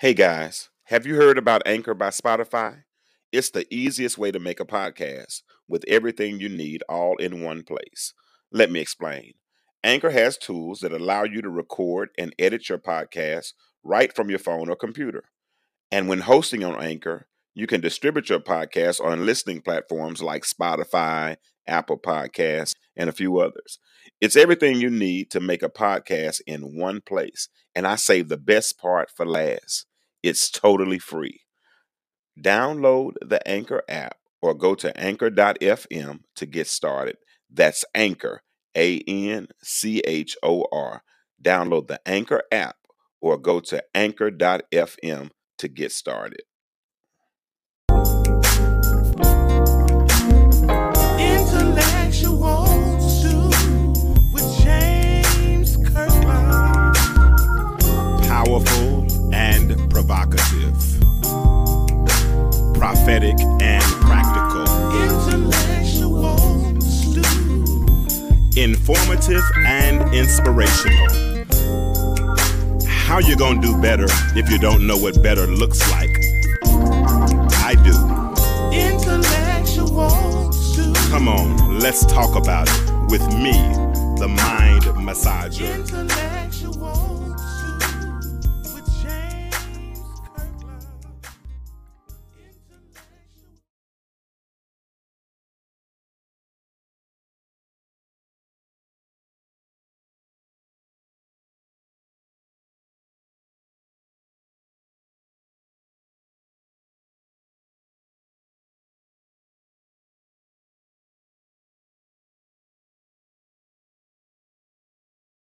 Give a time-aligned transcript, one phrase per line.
[0.00, 2.84] Hey guys, have you heard about Anchor by Spotify?
[3.32, 7.64] It's the easiest way to make a podcast with everything you need all in one
[7.64, 8.14] place.
[8.50, 9.34] Let me explain.
[9.84, 13.52] Anchor has tools that allow you to record and edit your podcast
[13.84, 15.24] right from your phone or computer.
[15.92, 21.36] And when hosting on Anchor, you can distribute your podcast on listening platforms like Spotify,
[21.66, 23.78] Apple Podcasts, and a few others.
[24.18, 27.50] It's everything you need to make a podcast in one place.
[27.74, 29.84] And I save the best part for last.
[30.22, 31.40] It's totally free.
[32.38, 37.16] Download the Anchor app or go to anchor.fm to get started.
[37.50, 38.42] That's Anchor,
[38.76, 41.02] A N C H O R.
[41.42, 42.76] Download the Anchor app
[43.20, 46.42] or go to anchor.fm to get started.
[51.18, 52.66] Intellectual
[53.00, 53.48] Stew
[54.32, 56.94] with James Kirklin.
[58.26, 58.89] Powerful
[60.00, 60.80] provocative,
[62.72, 64.64] prophetic, and practical,
[65.02, 66.38] intellectual,
[68.56, 71.06] informative and inspirational.
[72.86, 76.16] How you gonna do better if you don't know what better looks like?
[77.62, 77.92] I do.
[78.74, 80.08] Intellectual.
[81.10, 83.52] Come on, let's talk about it with me,
[84.18, 86.39] the mind massager.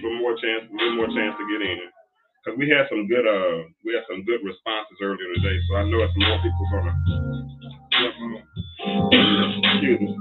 [0.00, 1.78] people more chance, a little more chance to get in.
[2.44, 5.60] Cause we had some good, uh, we had some good responses earlier today.
[5.68, 6.94] So I know it's more people gonna.
[7.92, 10.16] Excuse me.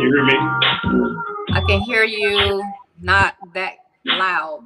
[0.00, 0.34] Hear me?
[1.52, 2.62] I can hear you
[3.00, 3.74] not that
[4.04, 4.64] loud.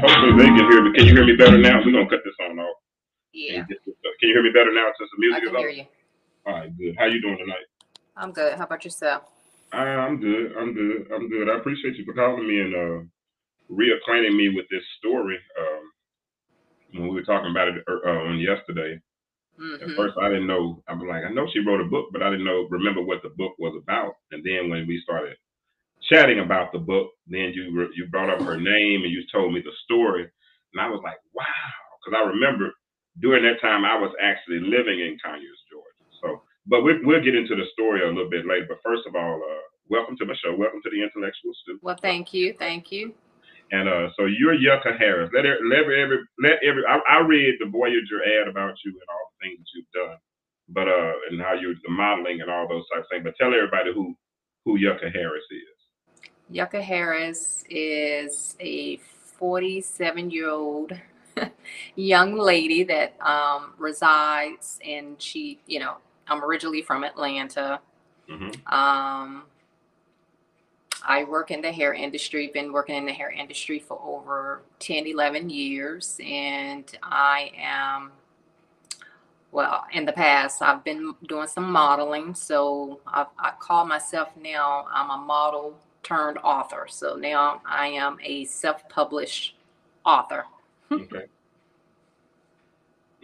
[0.00, 0.92] Hopefully they can hear me.
[0.98, 1.78] Can you hear me better now?
[1.84, 2.76] We're gonna cut this on off.
[3.32, 3.76] Yeah, Can
[4.28, 5.76] you hear me better now since the I music can is hear on?
[5.76, 5.84] you.
[6.46, 6.94] All right, good.
[6.98, 7.66] How you doing tonight?
[8.16, 8.54] I'm good.
[8.58, 9.24] How about yourself?
[9.72, 10.52] I'm good.
[10.58, 11.06] I'm good.
[11.14, 11.48] I'm good.
[11.48, 13.04] I appreciate you for calling me and uh,
[13.72, 15.38] reacquainting me with this story.
[15.58, 15.82] Um,
[17.00, 19.00] when we were talking about it uh, on yesterday,
[19.80, 20.82] at hmm first I didn't know.
[20.88, 23.22] I was like, I know she wrote a book, but I didn't know remember what
[23.22, 24.14] the book was about.
[24.30, 25.36] And then when we started
[26.10, 29.60] chatting about the book, then you you brought up her name and you told me
[29.60, 31.44] the story, and I was like, wow,
[32.00, 32.72] because I remember
[33.20, 36.04] during that time I was actually living in Conyers, Georgia.
[36.22, 38.66] So, but we, we'll get into the story a little bit later.
[38.68, 40.54] But first of all, uh, welcome to my show.
[40.56, 41.78] Welcome to the Intellectual Stew.
[41.82, 42.54] Well, thank you.
[42.58, 43.14] Thank you.
[43.72, 45.30] And uh, so you're Yucca Harris.
[45.34, 46.82] Let every, let every, let every.
[46.84, 50.18] I, I read the Voyager ad about you and all things that you've done,
[50.70, 53.24] but uh, and how you're the modeling and all those types of things.
[53.24, 54.16] But tell everybody who
[54.66, 55.78] who Yucca Harris is.
[56.50, 60.92] Yucca Harris is a 47 year old
[61.96, 65.96] young lady that um, resides and she, you know,
[66.28, 67.80] I'm originally from Atlanta.
[68.28, 69.44] hmm Um,
[71.06, 75.06] I work in the hair industry, been working in the hair industry for over 10,
[75.06, 76.18] 11 years.
[76.24, 78.12] And I am,
[79.52, 82.34] well, in the past, I've been doing some modeling.
[82.34, 86.86] So I, I call myself now, I'm a model turned author.
[86.88, 89.56] So now I am a self published
[90.04, 90.46] author.
[90.90, 91.26] Okay.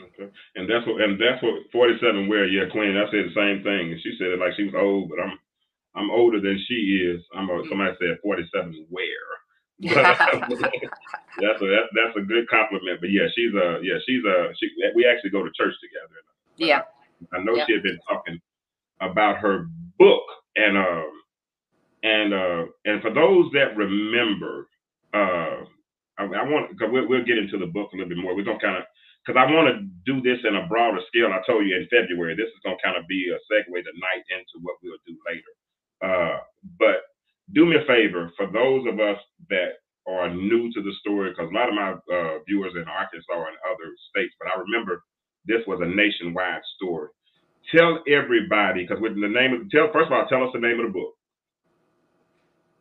[0.00, 0.30] Okay.
[0.56, 2.46] And that's what and that's what 47 wear.
[2.46, 2.96] Yeah, Queen.
[2.96, 5.38] I said the same thing, and she said it like she was old, but I'm
[5.96, 7.22] I'm older than she is.
[7.34, 9.04] I'm a, somebody said 47 wear.
[9.04, 9.47] But
[9.82, 13.00] that's a that, that's a good compliment.
[13.00, 14.69] But yeah, she's a yeah she's a she.
[14.94, 16.20] We actually go to church together.
[16.56, 16.82] yeah.
[17.32, 17.64] I know Yeah.
[17.66, 18.38] she had been talking
[19.00, 19.66] about her
[19.98, 20.22] book,
[20.56, 21.12] and um,
[22.02, 24.69] and uh, and for those that remember,
[25.14, 25.62] uh,
[26.19, 28.34] I, I want because we'll, we'll get into the book a little bit more.
[28.36, 28.84] We're gonna kind of
[29.26, 31.31] because I want to do this in a broader scale.
[31.34, 34.58] I told you in February, this is gonna kind of be a segue tonight into
[34.62, 35.52] what we'll do later.
[36.02, 36.38] Uh,
[36.78, 37.02] but
[37.54, 39.18] do me a favor for those of us
[39.50, 43.32] that are new to the story, because a lot of my uh, viewers in Arkansas
[43.32, 45.02] and other states, but I remember
[45.46, 47.08] this was a nationwide story.
[47.74, 50.80] Tell everybody, because with the name of tell first of all, tell us the name
[50.80, 51.14] of the book.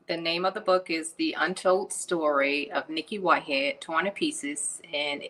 [0.07, 4.81] The name of the book is The Untold Story of Nikki Whitehead, Torn to Pieces,
[4.93, 5.23] and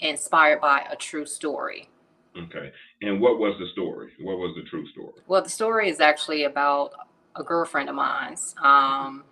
[0.00, 1.88] inspired by a true story.
[2.36, 2.72] Okay.
[3.02, 4.10] And what was the story?
[4.20, 5.12] What was the true story?
[5.28, 6.92] Well, the story is actually about
[7.36, 8.54] a girlfriend of mine's.
[8.62, 9.24] Um,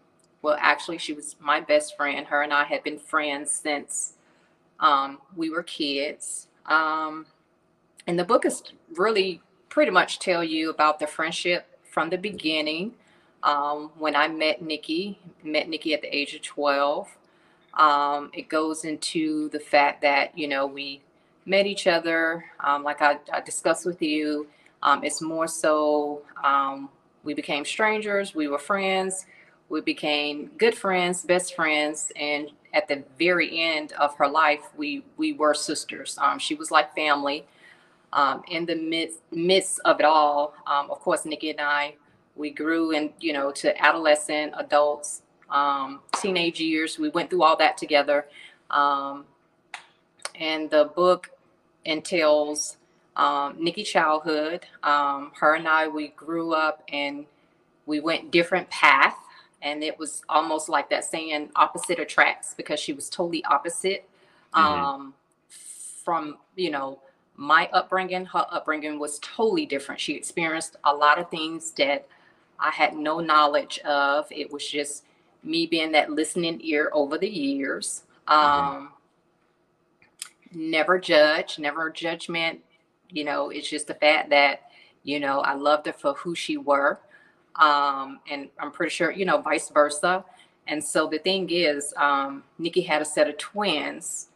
[0.42, 2.26] well, actually, she was my best friend.
[2.26, 4.14] Her and I had been friends since
[4.80, 6.48] um, we were kids.
[6.66, 7.26] Um,
[8.06, 8.62] and the book is
[8.94, 12.94] really pretty much tell you about the friendship from the beginning.
[13.42, 17.08] Um, when I met Nikki, met Nikki at the age of 12.
[17.74, 21.02] Um, it goes into the fact that, you know, we
[21.44, 24.46] met each other, um, like I, I discussed with you.
[24.82, 26.88] Um, it's more so um,
[27.25, 29.26] we became strangers, we were friends,
[29.69, 35.05] we became good friends, best friends, and at the very end of her life, we
[35.17, 36.19] we were sisters.
[36.21, 37.47] Um, she was like family.
[38.12, 41.97] Um, in the midst midst of it all, um, of course, Nikki and I,
[42.37, 46.99] we grew and you know to adolescent, adults, um, teenage years.
[46.99, 48.26] We went through all that together,
[48.71, 49.25] um,
[50.38, 51.31] and the book
[51.85, 52.76] entails
[53.16, 54.66] um, Nikki childhood.
[54.83, 57.26] Um, her and I, we grew up and
[57.87, 59.16] we went different paths,
[59.62, 64.09] and it was almost like that saying opposite attracts because she was totally opposite
[64.54, 64.59] Mhm.
[64.61, 65.14] um,
[66.04, 67.00] from you know
[67.37, 68.26] my upbringing.
[68.26, 70.00] Her upbringing was totally different.
[70.00, 72.06] She experienced a lot of things that
[72.59, 74.26] I had no knowledge of.
[74.30, 75.04] It was just
[75.42, 78.04] me being that listening ear over the years.
[78.28, 78.90] Um,
[80.52, 82.61] Never judge, never judgment.
[83.14, 84.71] You know, it's just the fact that,
[85.04, 86.99] you know, I loved her for who she were.
[87.56, 90.25] Um, and I'm pretty sure, you know, vice versa.
[90.66, 94.28] And so the thing is, um, Nikki had a set of twins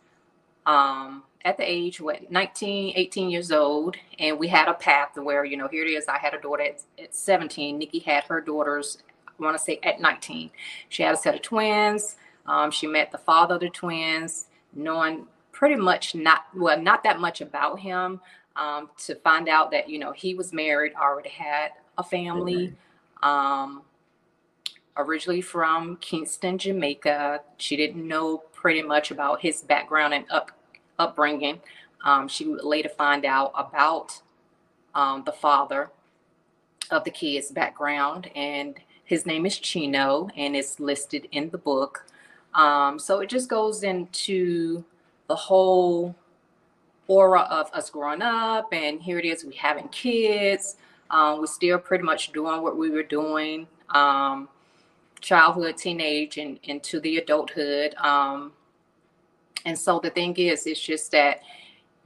[0.64, 3.96] um, at the age, what, 19, 18 years old.
[4.18, 6.06] And we had a path where, you know, here it is.
[6.06, 7.78] I had a daughter at, at 17.
[7.78, 10.50] Nikki had her daughters, I want to say at 19.
[10.88, 12.16] She had a set of twins.
[12.46, 17.18] Um, she met the father of the twins, knowing pretty much not, well, not that
[17.18, 18.20] much about him
[18.58, 22.74] um, to find out that, you know, he was married, already had a family.
[23.22, 23.82] Um,
[24.98, 27.40] originally from Kingston, Jamaica.
[27.56, 30.50] She didn't know pretty much about his background and up
[30.98, 31.60] upbringing.
[32.04, 34.20] Um, she would later find out about
[34.94, 35.90] um, the father
[36.90, 42.04] of the kid's background, and his name is Chino, and it's listed in the book.
[42.54, 44.84] Um, so it just goes into
[45.28, 46.14] the whole
[47.08, 50.76] aura of us growing up, and here it is, we having kids.
[51.10, 54.48] Um, we're still pretty much doing what we were doing, um,
[55.20, 57.94] childhood, teenage, and into the adulthood.
[57.96, 58.52] Um,
[59.64, 61.40] and so the thing is, it's just that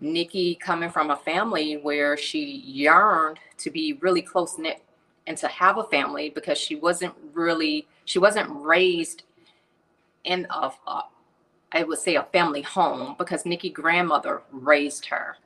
[0.01, 4.83] Nikki coming from a family where she yearned to be really close knit
[5.27, 9.23] and to have a family because she wasn't really she wasn't raised
[10.25, 11.03] in a, a
[11.73, 15.37] I would say a family home because Nikki grandmother raised her.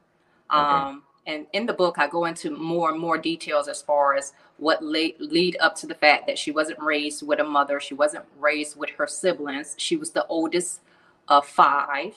[0.50, 0.60] Okay.
[0.60, 4.32] Um, and in the book, I go into more and more details as far as
[4.58, 7.80] what lead, lead up to the fact that she wasn't raised with a mother.
[7.80, 9.74] She wasn't raised with her siblings.
[9.76, 10.80] She was the oldest
[11.28, 12.14] of five.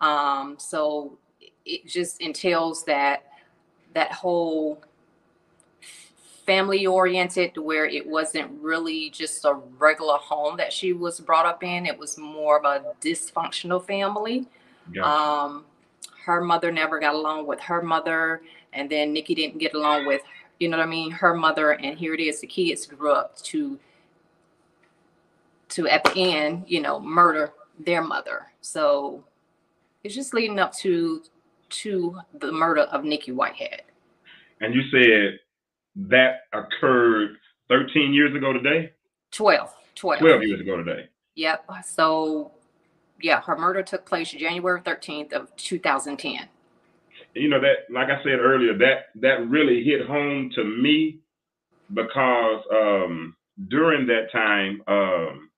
[0.00, 1.18] Um, so
[1.64, 3.24] it just entails that
[3.94, 4.82] that whole
[6.46, 11.62] family oriented where it wasn't really just a regular home that she was brought up
[11.62, 11.86] in.
[11.86, 14.46] It was more of a dysfunctional family.
[14.92, 15.02] Yeah.
[15.02, 15.64] um
[16.26, 18.42] her mother never got along with her mother
[18.74, 20.20] and then nikki didn't get along with
[20.60, 23.34] you know what i mean her mother and here it is the kids grew up
[23.38, 23.78] to
[25.70, 28.46] to at the end you know murder their mother.
[28.60, 29.24] So
[30.02, 31.22] it's just leading up to
[31.70, 33.82] to the murder of nikki whitehead.
[34.60, 35.40] And you said
[35.96, 37.36] that occurred
[37.68, 38.92] 13 years ago today?
[39.32, 39.74] 12.
[39.94, 40.20] 12.
[40.20, 41.08] 12 years ago today.
[41.36, 41.70] Yep.
[41.84, 42.52] So,
[43.20, 46.48] yeah, her murder took place January 13th of 2010.
[47.34, 51.18] You know that, like I said earlier, that that really hit home to me
[51.92, 53.34] because um,
[53.68, 55.50] during that time um,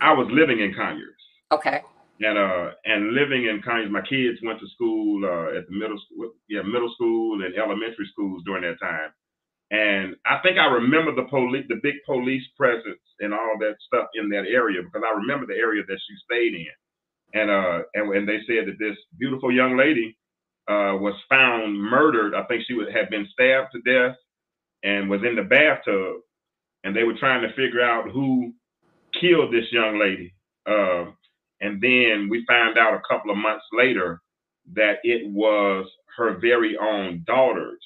[0.00, 1.10] I was living in Conyers.
[1.52, 1.82] Okay.
[2.20, 5.98] And uh, and living in Conyers, my kids went to school uh, at the middle
[6.06, 9.10] school, yeah, middle school and elementary schools during that time.
[9.70, 14.08] And I think I remember the police, the big police presence and all that stuff
[14.14, 16.74] in that area because I remember the area that she stayed in.
[17.40, 20.16] And uh, and, and they said that this beautiful young lady
[20.68, 22.34] uh, was found murdered.
[22.34, 24.16] I think she would, had been stabbed to death
[24.82, 26.18] and was in the bathtub.
[26.84, 28.52] And they were trying to figure out who
[29.20, 30.34] killed this young lady.
[30.66, 31.06] Uh,
[31.60, 34.20] and then we found out a couple of months later
[34.74, 37.80] that it was her very own daughters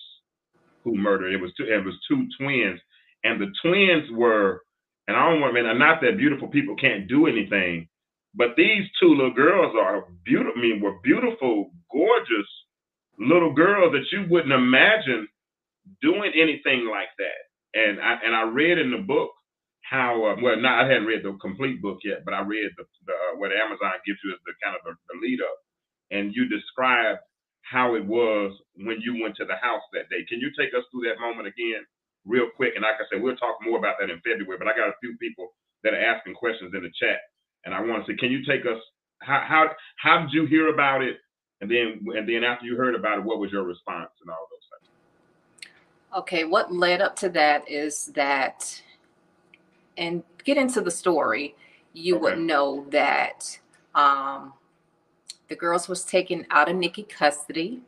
[0.93, 1.35] who murdered.
[1.35, 1.65] It was two.
[1.65, 2.81] It was two twins,
[3.25, 4.63] and the twins were.
[5.09, 5.57] And I don't want.
[5.57, 7.89] I mean, not that beautiful people can't do anything,
[8.35, 10.55] but these two little girls are beautiful.
[10.59, 12.49] I mean, were beautiful, gorgeous
[13.19, 15.29] little girls that you wouldn't imagine
[16.03, 17.41] doing anything like that.
[17.75, 19.31] And I and I read in the book
[19.85, 22.85] how uh, well not I hadn't read the complete book yet, but I read the,
[23.07, 25.59] the uh, what Amazon gives you as the kind of the, the lead up,
[26.11, 27.19] and you describe
[27.63, 30.25] how it was when you went to the house that day.
[30.29, 31.85] Can you take us through that moment again,
[32.25, 32.73] real quick?
[32.75, 34.59] And like I said, we'll talk more about that in February.
[34.59, 35.49] But I got a few people
[35.85, 37.19] that are asking questions in the chat,
[37.65, 38.81] and I want to say, can you take us?
[39.21, 41.17] How how how did you hear about it?
[41.61, 44.47] And then and then after you heard about it, what was your response and all
[44.51, 45.73] those things?
[46.17, 48.81] Okay, what led up to that is that,
[49.97, 51.55] and get into the story,
[51.93, 52.23] you okay.
[52.23, 53.59] would know that
[53.95, 54.55] um,
[55.49, 57.81] the girls was taken out of Nikki custody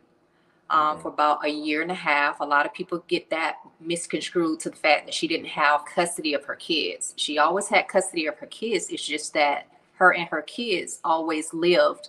[0.71, 2.41] um, for about a year and a half.
[2.41, 6.35] A lot of people get that misconstrued to the fact that she didn't have custody
[6.35, 7.13] of her kids.
[7.17, 8.89] She always had custody of her kids.
[8.91, 12.09] It's just that her and her kids always lived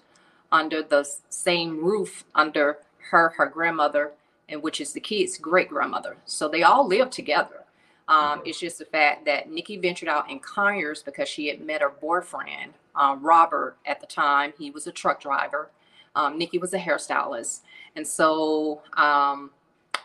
[0.51, 2.77] under the same roof under
[3.09, 4.11] her, her grandmother,
[4.47, 6.17] and which is the kids' great grandmother.
[6.25, 7.60] So they all lived together.
[8.07, 11.81] Um, it's just the fact that Nikki ventured out in Conyers because she had met
[11.81, 14.53] her boyfriend, um, Robert, at the time.
[14.57, 15.69] He was a truck driver.
[16.15, 17.61] Um, Nikki was a hairstylist.
[17.95, 19.51] And so um,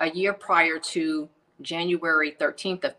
[0.00, 1.29] a year prior to
[1.62, 2.95] January 13th of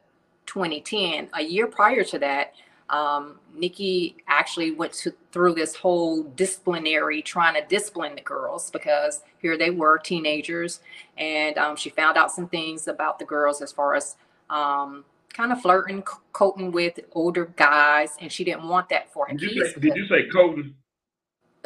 [0.45, 2.53] 2010, a year prior to that,
[2.89, 9.21] um, Nikki actually went to, through this whole disciplinary, trying to discipline the girls because
[9.39, 10.79] here they were, teenagers,
[11.17, 14.15] and um, she found out some things about the girls as far as
[14.49, 19.37] um, kind of flirting, coating with older guys, and she didn't want that for him.
[19.37, 20.73] did You say, did you say coating?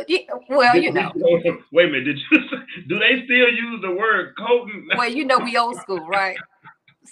[0.08, 0.20] Yeah,
[0.50, 1.12] well, you know.
[1.72, 2.06] Wait a minute.
[2.06, 2.40] Did you?
[2.88, 4.88] Do they still use the word coating?
[4.98, 6.38] Well, you know, we old school, right?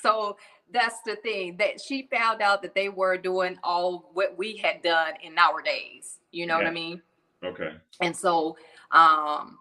[0.02, 0.38] so
[0.72, 4.82] that's the thing that she found out that they were doing all what we had
[4.82, 6.20] done in our days.
[6.32, 6.64] You know yeah.
[6.64, 7.02] what I mean?
[7.44, 7.72] Okay.
[8.02, 8.58] And so,
[8.92, 9.58] um,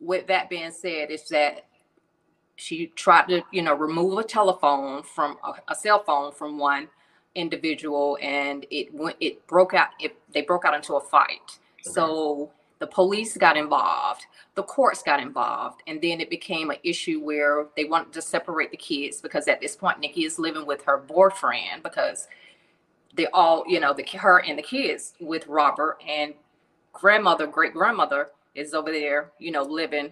[0.00, 1.66] with that being said, is that
[2.56, 6.88] she tried to you know remove a telephone from a, a, cell phone from one
[7.34, 11.58] individual and it went it broke out it, they broke out into a fight okay.
[11.82, 17.20] so the police got involved the courts got involved and then it became an issue
[17.20, 20.82] where they wanted to separate the kids because at this point nikki is living with
[20.82, 22.28] her boyfriend because
[23.14, 26.34] they all, you know, the her and the kids with Robert and
[26.92, 30.10] grandmother, great grandmother is over there, you know, living,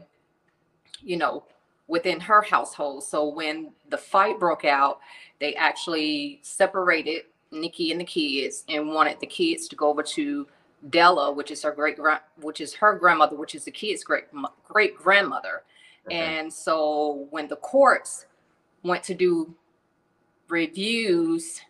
[1.03, 1.45] you know,
[1.93, 3.05] within her household.
[3.05, 5.01] So when the fight broke out,
[5.41, 10.47] they actually separated Nikki and the kids and wanted the kids to go over to
[10.89, 14.25] Della, which is her great grand, which is her grandmother, which is the kids' great
[14.65, 15.65] great grandmother.
[16.07, 16.17] Okay.
[16.17, 18.25] And so when the courts
[18.83, 19.55] went to do
[20.49, 21.61] reviews,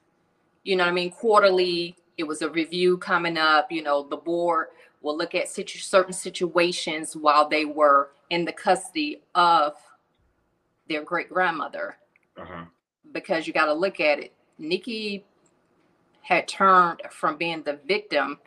[0.63, 3.73] you know what I mean, quarterly, it was a review coming up.
[3.73, 4.69] You know, the board
[5.01, 9.75] will look at situ- certain situations while they were in the custody of
[10.93, 11.97] their great grandmother.
[12.39, 12.65] Uh-huh.
[13.13, 14.33] Because you got to look at it.
[14.59, 15.25] Nikki
[16.23, 18.39] had turned from being the victim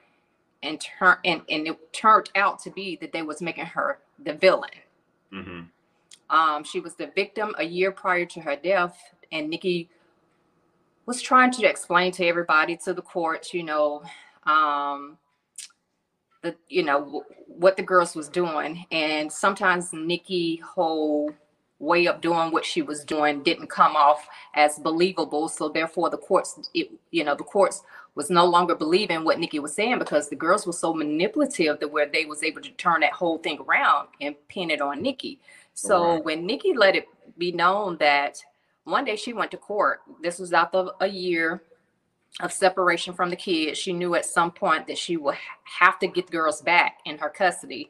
[0.63, 4.33] and turn and, and it turned out to be that they was making her the
[4.33, 4.69] villain.
[5.33, 6.35] Mm-hmm.
[6.35, 8.97] Um, she was the victim a year prior to her death,
[9.31, 9.89] and Nikki
[11.05, 14.01] was trying to explain to everybody, to the courts, you know,
[14.47, 15.17] um,
[16.41, 21.31] the you know w- what the girls was doing, and sometimes Nikki whole
[21.79, 25.49] way of doing what she was doing didn't come off as believable.
[25.49, 27.83] So therefore, the courts, it, you know, the courts
[28.15, 31.91] was no longer believing what Nikki was saying because the girls were so manipulative that
[31.91, 35.39] where they was able to turn that whole thing around and pin it on Nikki.
[35.73, 36.23] So right.
[36.23, 38.41] when Nikki let it be known that
[38.85, 41.61] one day she went to court, this was after a year
[42.39, 43.77] of separation from the kids.
[43.77, 45.35] She knew at some point that she would
[45.79, 47.89] have to get the girls back in her custody.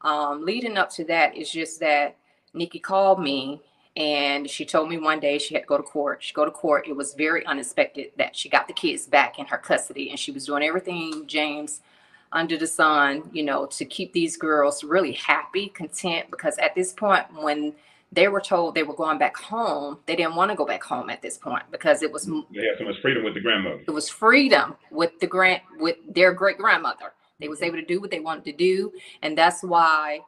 [0.00, 2.16] Um, leading up to that is just that
[2.56, 3.60] Nikki called me
[3.96, 6.22] and she told me one day she had to go to court.
[6.22, 6.86] She go to court.
[6.86, 10.30] It was very unexpected that she got the kids back in her custody, and she
[10.30, 11.80] was doing everything James
[12.32, 16.30] under the sun, you know, to keep these girls really happy, content.
[16.30, 17.72] Because at this point, when
[18.12, 21.08] they were told they were going back home, they didn't want to go back home
[21.08, 23.80] at this point because it was they had so much freedom with the grandmother.
[23.86, 27.14] It was freedom with the grand with their great grandmother.
[27.40, 27.66] They was mm-hmm.
[27.66, 30.20] able to do what they wanted to do, and that's why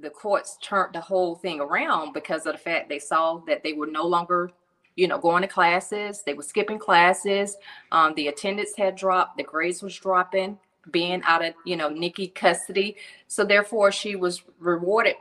[0.00, 3.72] the courts turned the whole thing around because of the fact they saw that they
[3.72, 4.50] were no longer
[4.96, 7.56] you know going to classes they were skipping classes
[7.92, 10.58] um, the attendance had dropped the grades was dropping
[10.90, 12.96] being out of you know nikki custody.
[13.26, 15.14] So therefore she was rewarded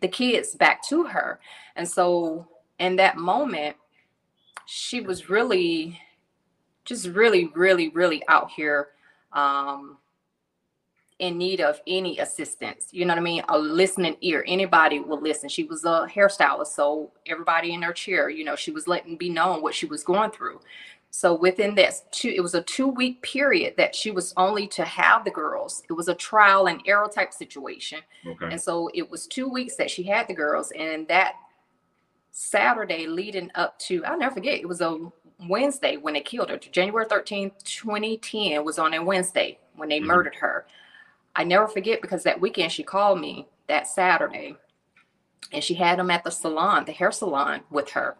[0.00, 1.40] the kids back to her.
[1.76, 2.46] And so
[2.78, 3.76] in that moment
[4.66, 6.00] she was really
[6.84, 8.88] just really really really out here
[9.32, 9.98] um,
[11.20, 12.88] in need of any assistance.
[12.90, 13.42] You know what I mean?
[13.48, 14.42] A listening ear.
[14.48, 15.48] Anybody will listen.
[15.48, 19.28] She was a hairstylist, so everybody in her chair, you know, she was letting be
[19.28, 20.60] known what she was going through.
[21.10, 24.84] So within that two, it was a two week period that she was only to
[24.84, 25.82] have the girls.
[25.90, 27.98] It was a trial and error type situation.
[28.26, 28.46] Okay.
[28.52, 30.72] And so it was two weeks that she had the girls.
[30.72, 31.34] And that
[32.30, 35.10] Saturday leading up to, I'll never forget, it was a
[35.48, 36.56] Wednesday when they killed her.
[36.56, 40.06] January 13th, 2010 was on a Wednesday when they mm-hmm.
[40.06, 40.64] murdered her.
[41.34, 44.56] I never forget because that weekend she called me that Saturday
[45.52, 48.16] and she had them at the salon, the hair salon with her.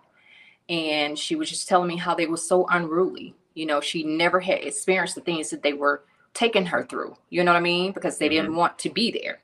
[0.68, 3.34] And she was just telling me how they were so unruly.
[3.54, 7.16] You know, she never had experienced the things that they were taking her through.
[7.28, 7.92] You know what I mean?
[7.92, 8.36] Because they mm-hmm.
[8.36, 9.40] didn't want to be there.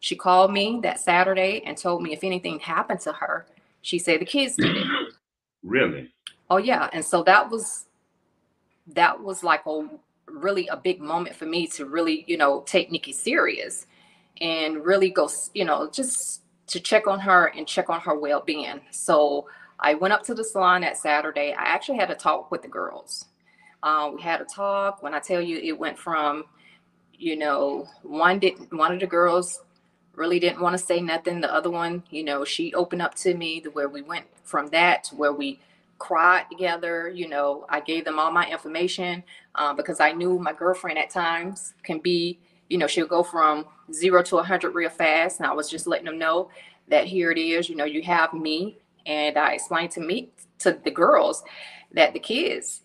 [0.00, 3.46] She called me that Saturday and told me if anything happened to her,
[3.82, 4.86] she said the kids did it.
[5.62, 6.12] Really?
[6.50, 6.90] Oh yeah.
[6.92, 7.86] And so that was
[8.88, 9.88] that was like a
[10.26, 13.86] really a big moment for me to really, you know, take Nikki serious
[14.40, 18.40] and really go, you know, just to check on her and check on her well
[18.40, 18.80] being.
[18.90, 19.46] So
[19.78, 21.52] I went up to the salon that Saturday.
[21.52, 23.26] I actually had a talk with the girls.
[23.82, 25.02] Uh, we had a talk.
[25.02, 26.44] When I tell you, it went from,
[27.12, 29.60] you know, one didn't, one of the girls
[30.14, 31.40] really didn't want to say nothing.
[31.40, 34.68] The other one, you know, she opened up to me the where we went from
[34.68, 35.60] that to where we
[35.98, 37.08] cried together.
[37.08, 41.10] You know, I gave them all my information um, because I knew my girlfriend at
[41.10, 45.40] times can be, you know, she'll go from zero to 100 real fast.
[45.40, 46.50] And I was just letting them know
[46.88, 48.78] that here it is, you know, you have me.
[49.06, 50.30] And I explained to me,
[50.60, 51.44] to the girls,
[51.92, 52.82] that the kids,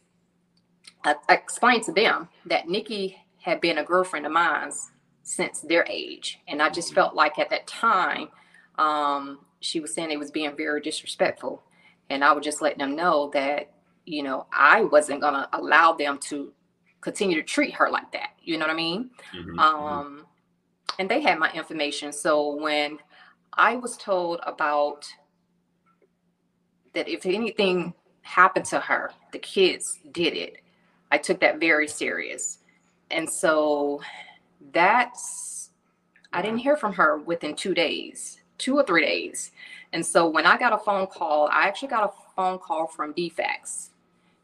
[1.04, 4.72] I, I explained to them that Nikki had been a girlfriend of mine
[5.24, 6.40] since their age.
[6.48, 8.30] And I just felt like at that time,
[8.78, 11.64] um, she was saying it was being very disrespectful
[12.10, 13.72] and I would just let them know that,
[14.06, 16.52] you know, I wasn't to allow them to
[17.02, 18.32] continue to treat her like that.
[18.42, 19.12] You know what I mean?
[19.34, 19.60] Mm-hmm, mm-hmm.
[19.60, 20.26] Um,
[20.98, 22.12] and they had my information.
[22.12, 22.98] So when
[23.54, 25.08] I was told about
[26.94, 30.58] that if anything happened to her, the kids did it,
[31.12, 32.60] I took that very serious.
[33.12, 34.02] And so
[34.72, 35.72] that's,
[36.34, 39.52] I didn't hear from her within two days, two or three days.
[39.94, 43.14] And so when I got a phone call, I actually got a phone call from
[43.14, 43.90] DFACS.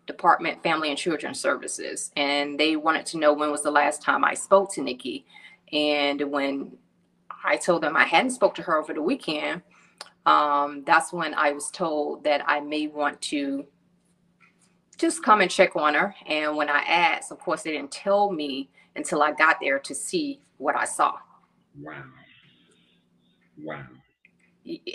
[0.08, 4.23] Department Family and Children Services, and they wanted to know when was the last time
[4.23, 5.25] I spoke to Nikki.
[5.71, 6.77] And when
[7.43, 9.62] I told them I hadn't spoke to her over the weekend,
[10.25, 13.65] um, that's when I was told that I may want to
[14.97, 16.15] just come and check on her.
[16.25, 19.93] And when I asked, of course, they didn't tell me until I got there to
[19.93, 21.15] see what I saw.
[21.79, 22.03] Wow.
[23.62, 23.86] Wow.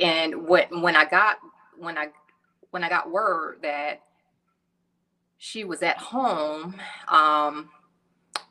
[0.00, 1.38] And what when I got
[1.78, 2.09] when I
[2.70, 4.02] when I got word that
[5.38, 6.76] she was at home,
[7.09, 7.70] um,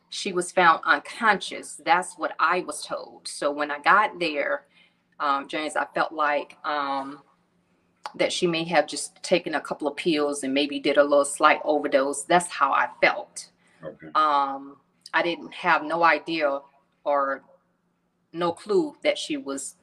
[0.10, 1.82] she was found unconscious.
[1.86, 3.27] That's what I was told.
[3.27, 4.65] So when I got there,
[5.19, 7.21] um, James, I felt like um,
[8.15, 11.25] that she may have just taken a couple of pills and maybe did a little
[11.25, 12.23] slight overdose.
[12.23, 13.49] That's how I felt.
[13.84, 14.08] Okay.
[14.15, 14.77] Um,
[15.13, 16.60] I didn't have no idea
[17.03, 17.43] or
[18.34, 19.75] no clue that she was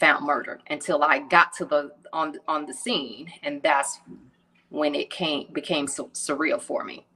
[0.00, 4.00] found murdered until I got to the on on the scene, and that's
[4.70, 7.06] when it came became so surreal for me.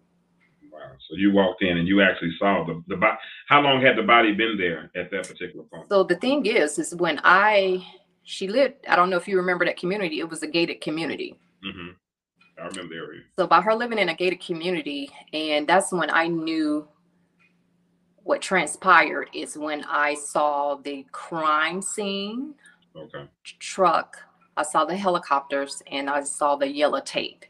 [0.70, 0.80] Wow.
[1.08, 3.16] So you walked in and you actually saw the the body.
[3.48, 5.88] How long had the body been there at that particular point?
[5.88, 7.84] So the thing is, is when I
[8.24, 8.86] she lived.
[8.88, 10.20] I don't know if you remember that community.
[10.20, 11.38] It was a gated community.
[11.64, 11.90] Mm-hmm.
[12.58, 13.22] I remember the area.
[13.36, 16.86] So by her living in a gated community, and that's when I knew
[18.24, 22.54] what transpired is when I saw the crime scene
[22.96, 23.28] Okay.
[23.58, 24.16] truck,
[24.56, 27.44] I saw the helicopters, and I saw the yellow tape.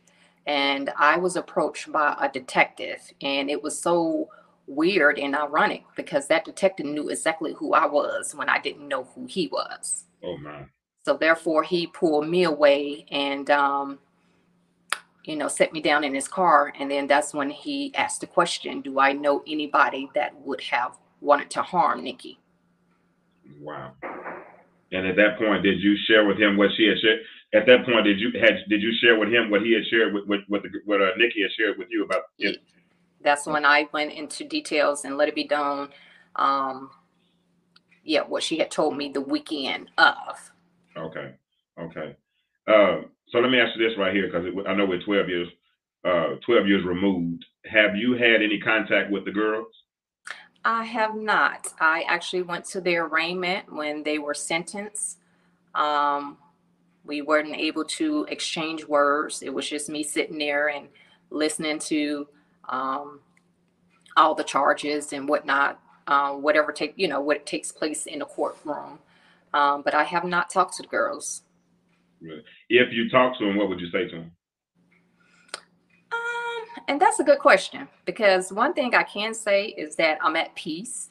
[0.46, 4.28] And I was approached by a detective, and it was so
[4.66, 9.04] weird and ironic because that detective knew exactly who I was when I didn't know
[9.14, 10.04] who he was.
[10.22, 10.66] Oh my.
[11.04, 13.98] So therefore, he pulled me away and, um,
[15.24, 16.72] you know, set me down in his car.
[16.78, 20.98] And then that's when he asked the question, "Do I know anybody that would have
[21.20, 22.38] wanted to harm Nikki?"
[23.60, 23.94] Wow.
[24.94, 27.20] And at that point, did you share with him what she had shared?
[27.52, 30.14] At that point, did you had did you share with him what he had shared
[30.14, 32.22] with with what the, what uh, Nikki had shared with you about?
[32.38, 32.58] It?
[33.20, 35.88] That's when I went into details and let it be known.
[36.36, 36.90] Um,
[38.04, 40.52] yeah, what she had told me the weekend of.
[40.96, 41.34] Okay.
[41.80, 42.16] Okay.
[42.68, 45.48] Uh, so let me ask you this right here, because I know we're 12 years,
[46.04, 47.44] uh, 12 years removed.
[47.64, 49.66] Have you had any contact with the girls?
[50.64, 51.68] I have not.
[51.78, 55.18] I actually went to their arraignment when they were sentenced.
[55.74, 56.38] Um,
[57.04, 59.42] we weren't able to exchange words.
[59.42, 60.88] It was just me sitting there and
[61.30, 62.28] listening to
[62.68, 63.20] um,
[64.16, 68.24] all the charges and whatnot, uh, whatever take you know what takes place in the
[68.24, 69.00] courtroom.
[69.52, 71.42] Um, but I have not talked to the girls.
[72.20, 74.32] If you talk to them, what would you say to them?
[76.88, 80.54] And that's a good question because one thing I can say is that I'm at
[80.54, 81.08] peace.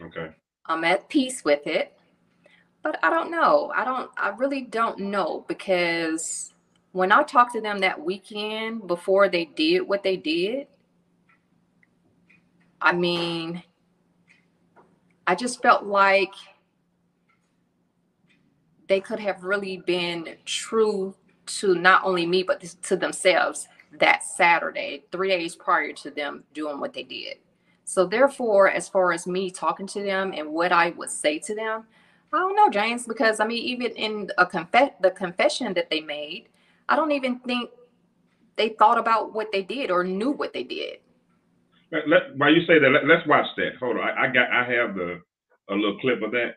[0.00, 0.30] Okay.
[0.66, 1.96] I'm at peace with it.
[2.82, 3.72] But I don't know.
[3.74, 6.52] I don't I really don't know because
[6.90, 10.66] when I talked to them that weekend before they did what they did,
[12.80, 13.62] I mean,
[15.26, 16.34] I just felt like
[18.88, 25.04] they could have really been true to not only me but to themselves that Saturday,
[25.12, 27.38] 3 days prior to them doing what they did.
[27.84, 31.54] So therefore, as far as me talking to them and what I would say to
[31.54, 31.84] them,
[32.32, 36.00] I don't know, James, because I mean, even in a confess the confession that they
[36.00, 36.48] made,
[36.88, 37.70] I don't even think
[38.56, 40.98] they thought about what they did or knew what they did.
[41.90, 43.76] Let, let, while you say that, let, us watch that.
[43.78, 45.20] Hold on, I, I, got, I have the
[45.68, 46.56] a little clip of that.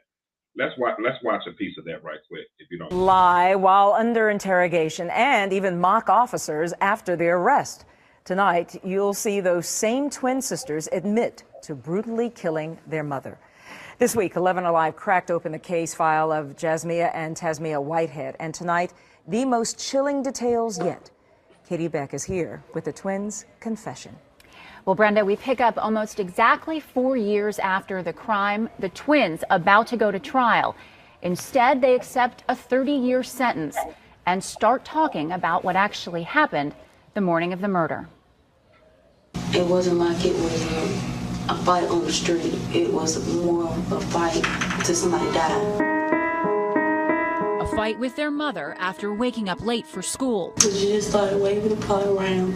[0.58, 0.96] Let's watch.
[1.04, 2.92] Let's watch a piece of that right quick, if you don't.
[2.92, 7.86] Lie while under interrogation, and even mock officers after the arrest.
[8.24, 13.38] Tonight, you'll see those same twin sisters admit to brutally killing their mother.
[14.00, 18.54] This week, 11 Alive cracked open the case file of Jasmiyah and Tasmiyah Whitehead, and
[18.54, 18.94] tonight,
[19.28, 21.12] the most chilling details yet.
[21.68, 24.16] Katie Beck is here with the twins' confession.
[24.86, 29.88] Well, Brenda, we pick up almost exactly four years after the crime, the twins about
[29.88, 30.76] to go to trial.
[31.24, 33.76] Instead, they accept a 30 year sentence
[34.28, 36.76] and start talking about what actually happened
[37.16, 38.08] the morning of the murder.
[39.56, 43.92] It wasn't like it was a, a fight on the street, it was more of
[43.92, 44.44] a fight
[44.86, 45.82] to somebody died.
[47.60, 50.54] A fight with their mother after waking up late for school.
[50.62, 52.54] She just started waving the pot around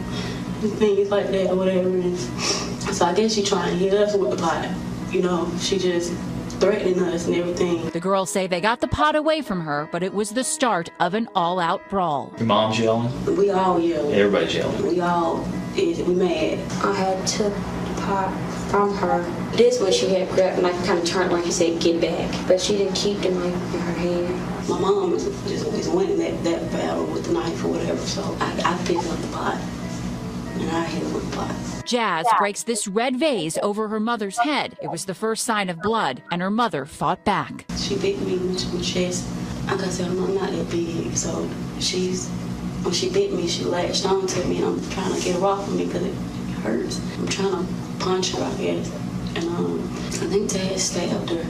[0.68, 1.90] things like that or whatever.
[1.90, 4.70] And so I guess she trying to hit us with the pot.
[5.12, 6.14] You know, she just
[6.60, 7.90] threatening us and everything.
[7.90, 10.90] The girls say they got the pot away from her, but it was the start
[11.00, 12.34] of an all-out brawl.
[12.38, 13.38] Your mom's yelling?
[13.38, 14.14] We all yelling.
[14.14, 14.88] Everybody's yelling.
[14.88, 16.60] We all is we mad.
[16.84, 18.34] I had took the pot
[18.70, 19.22] from her.
[19.56, 22.48] This one she had grabbed and I kind of turned like you said, get back.
[22.48, 24.70] But she didn't keep the knife in her hand.
[24.70, 28.22] My mom is, just is winning that, that battle with the knife or whatever, so
[28.40, 29.60] I, I picked up the pot
[30.70, 31.86] and and I hit him with the pot.
[31.86, 34.78] Jazz breaks this red vase over her mother's head.
[34.82, 37.66] It was the first sign of blood, and her mother fought back.
[37.78, 39.28] She bit me in the chest.
[39.66, 42.30] Like I said, I'm not that big, so she's
[42.84, 45.46] when she bit me, she latched on to me, and I'm trying to get her
[45.46, 46.14] off of me because it
[46.64, 47.02] hurts.
[47.18, 48.90] I'm trying to punch her, I guess,
[49.36, 51.46] and um, I think Dad stabbed her.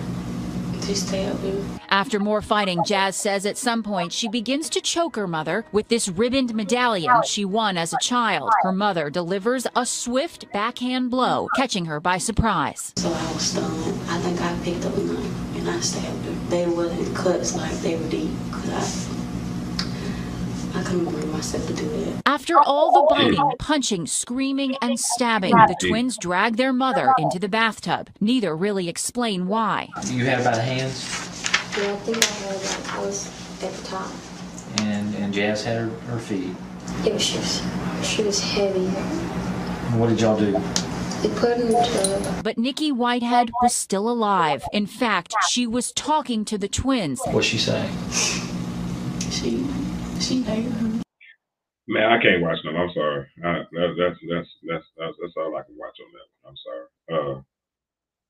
[1.89, 5.87] After more fighting, Jazz says at some point she begins to choke her mother with
[5.87, 8.51] this ribboned medallion she won as a child.
[8.63, 12.93] Her mother delivers a swift backhand blow, catching her by surprise.
[12.97, 13.99] So I was stunned.
[14.09, 16.31] I think I picked up a knife and I stabbed her.
[16.49, 19.18] They wasn't cuts like they were deep because I,
[20.79, 22.21] I couldn't bring myself to do that.
[22.25, 27.49] After all the biting, punching, screaming, and stabbing, the twins drag their mother into the
[27.49, 28.09] bathtub.
[28.21, 29.89] Neither really explain why.
[30.05, 31.03] You had about hands,
[31.77, 33.27] Yeah, I think I had like I was
[33.63, 34.11] at the top.
[34.81, 36.55] and, and Jazz had her, her feet.
[37.05, 37.61] It was
[38.03, 38.85] she was heavy.
[38.87, 40.51] And what did y'all do?
[41.21, 42.43] They put her in the tub.
[42.43, 44.63] But Nikki Whitehead was still alive.
[44.71, 47.19] In fact, she was talking to the twins.
[47.25, 47.93] What's she saying?
[49.29, 49.65] She,
[50.21, 51.01] she hated her.
[51.87, 52.75] Man, I can't watch them.
[52.75, 53.25] I'm sorry.
[53.43, 56.27] I, that, that's, that's that's that's that's all I can watch on that.
[56.41, 56.53] one.
[56.53, 56.85] I'm sorry.
[57.09, 57.41] Uh,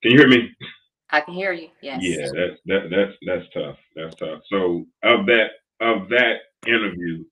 [0.02, 0.50] can you hear me?
[1.10, 1.68] I can hear you.
[1.82, 1.98] Yes.
[2.02, 3.76] Yeah, that's that that's that's tough.
[3.96, 4.40] That's tough.
[4.50, 5.48] So of that
[5.80, 7.24] of that interview,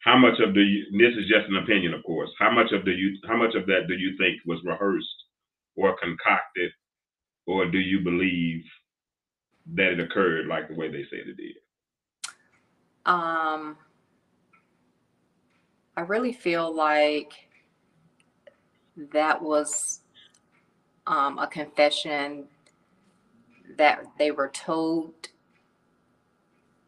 [0.00, 2.30] how much of the this is just an opinion, of course.
[2.38, 5.08] How much of the you how much of that do you think was rehearsed
[5.76, 6.70] or concocted,
[7.46, 8.62] or do you believe
[9.74, 11.56] that it occurred like the way they said it did?
[13.06, 13.76] Um,
[15.96, 17.32] I really feel like
[19.12, 20.00] that was
[21.06, 22.44] um, a confession
[23.76, 25.12] that they were told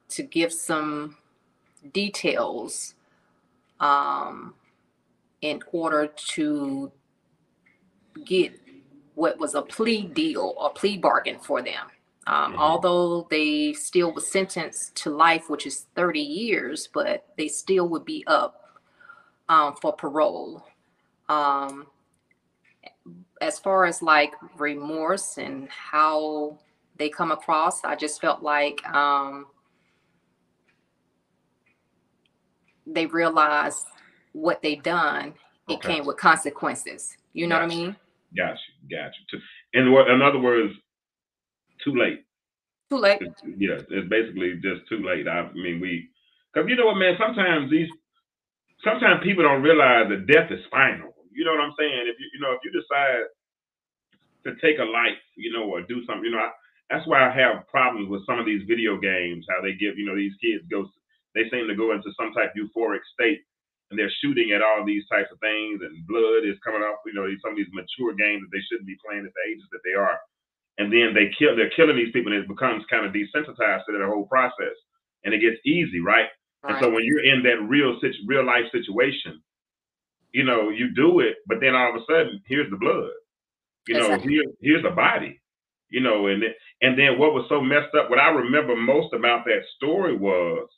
[0.08, 1.16] to give some
[1.92, 2.94] details
[3.80, 4.54] um,
[5.42, 6.90] in order to
[8.24, 8.58] get
[9.14, 11.86] what was a plea deal or plea bargain for them.
[12.26, 12.58] Um, Mhm.
[12.58, 18.04] Although they still was sentenced to life, which is 30 years, but they still would
[18.04, 18.65] be up
[19.48, 20.64] um, for parole.
[21.28, 21.86] Um,
[23.40, 26.58] as far as like remorse and how
[26.96, 29.46] they come across, I just felt like um,
[32.86, 33.86] they realized
[34.32, 35.34] what they done.
[35.68, 35.94] It Okay.
[35.94, 37.16] came with consequences.
[37.32, 37.96] You know what I mean?
[38.36, 39.38] Gotcha, you, got you.
[39.38, 40.72] To- In in other words,
[41.84, 42.24] too late.
[42.90, 43.18] Too late.
[43.20, 45.26] It's, yeah, it's basically just too late.
[45.26, 46.08] I mean, we,
[46.52, 47.16] because you know what, man.
[47.18, 47.88] Sometimes these,
[48.84, 51.14] sometimes people don't realize that death is final.
[51.32, 52.08] You know what I'm saying?
[52.08, 53.28] If you, you know, if you decide
[54.46, 56.52] to take a life, you know, or do something, you know, I,
[56.90, 59.46] that's why I have problems with some of these video games.
[59.50, 60.86] How they give, you know, these kids go,
[61.34, 63.42] they seem to go into some type of euphoric state,
[63.90, 67.02] and they're shooting at all these types of things, and blood is coming off.
[67.06, 69.68] You know, some of these mature games that they shouldn't be playing at the ages
[69.72, 70.16] that they are
[70.78, 73.92] and then they kill they're killing these people and it becomes kind of desensitized to
[73.92, 74.74] their whole process
[75.24, 76.28] and it gets easy right
[76.64, 79.40] and so when you're in that real situ- real life situation
[80.32, 83.10] you know you do it but then all of a sudden here's the blood
[83.86, 84.32] you know Exactly.
[84.34, 85.40] here, here's the body
[85.90, 86.50] you know and then,
[86.82, 90.68] and then what was so messed up what i remember most about that story was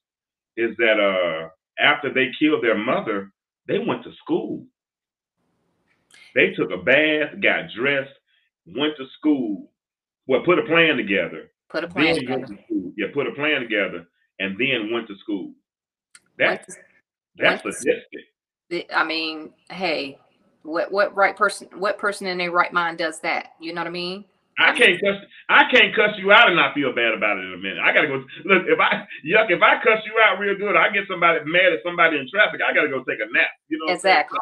[0.56, 1.48] is that uh
[1.82, 3.32] after they killed their mother
[3.66, 4.64] they went to school
[6.34, 8.10] they took a bath got dressed
[8.66, 9.70] went to school
[10.26, 12.46] well put a plan together Put a plan together.
[12.46, 12.92] to.
[12.96, 14.06] Yeah, put a plan together
[14.38, 15.52] and then went to school.
[16.38, 16.84] That's Went
[17.38, 17.62] that's
[18.70, 20.18] the- I mean, hey,
[20.62, 23.52] what what right person what person in their right mind does that?
[23.60, 24.24] You know what I mean?
[24.58, 25.22] I can't cuss.
[25.48, 27.78] I can't cuss you out and not feel bad about it in a minute.
[27.78, 28.26] I gotta go.
[28.44, 31.72] Look, if I yuck, if I cuss you out real good, I get somebody mad
[31.72, 32.58] at somebody in traffic.
[32.60, 33.54] I gotta go take a nap.
[33.70, 34.26] You know what I'm saying?
[34.26, 34.38] Exactly.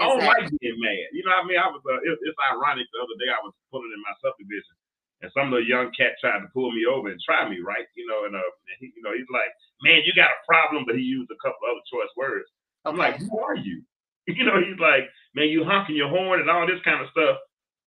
[0.00, 0.42] I don't Exactly.
[0.42, 1.06] like being mad.
[1.14, 1.58] You know what I mean?
[1.62, 1.82] I was.
[1.86, 2.90] Uh, it, it's ironic.
[2.90, 4.74] The other day I was pulling in my subdivision,
[5.20, 7.84] and some little young cat tried to pull me over and try me, right?
[7.96, 9.52] You know, and uh, and he, you know, he's like,
[9.84, 12.48] "Man, you got a problem," but he used a couple other choice words.
[12.84, 13.82] I'm like, "Who are you?"
[14.30, 17.36] You know, he's like, "Man, you honking your horn and all this kind of stuff."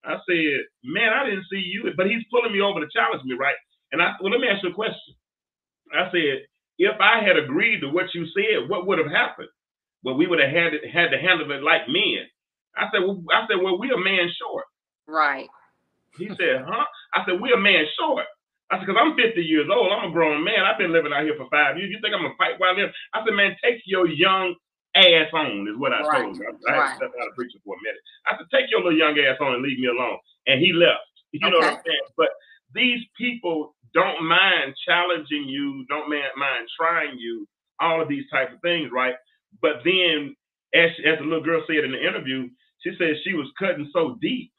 [0.03, 3.37] I said, "Man, I didn't see you," but he's pulling me over to challenge me,
[3.39, 3.55] right?
[3.93, 5.15] And I, well, let me ask you a question.
[5.93, 9.49] I said, if I had agreed to what you said, what would have happened?
[10.03, 12.25] Well, we would have had it, had to handle it like men.
[12.75, 14.65] I said, well, I said, well, we're a man short.
[15.07, 15.47] Right.
[16.17, 16.85] He said, huh?
[17.15, 18.25] I said, we're a man short.
[18.71, 19.91] I said, because I'm 50 years old.
[19.91, 20.65] I'm a grown man.
[20.65, 21.91] I've been living out here for five years.
[21.91, 22.91] You think I'm going to fight while I live?
[23.13, 24.55] I said, man, take your young
[24.95, 26.41] ass on, is what I Right, told him.
[26.43, 28.03] I, I had to step out of preaching for a minute.
[28.27, 30.19] I said, take your little young ass on and leave me alone.
[30.47, 31.05] And he left.
[31.33, 32.07] You know what I'm saying?
[32.17, 32.29] But
[32.75, 37.47] these people don't mind challenging you, don't mind trying you,
[37.81, 39.15] all of these types of things, right?
[39.61, 40.35] But then
[40.75, 42.49] as as the little girl said in the interview,
[42.83, 44.52] she said she was cutting so deep.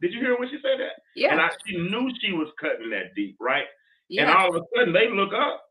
[0.00, 1.02] Did you hear when she said that?
[1.16, 1.32] Yeah.
[1.32, 3.64] And I, she knew she was cutting that deep, right?
[4.08, 4.22] yeah.
[4.22, 5.62] And all of a sudden they look up,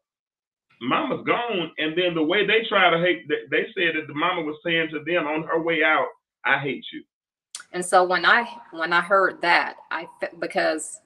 [0.82, 1.72] mama's gone.
[1.78, 4.90] And then the way they try to hate, they- said that the mama was saying
[4.92, 6.08] to them on her way out,
[6.46, 7.04] I hate you.
[7.74, 10.08] And so when I when I heard that, I
[10.40, 11.02] because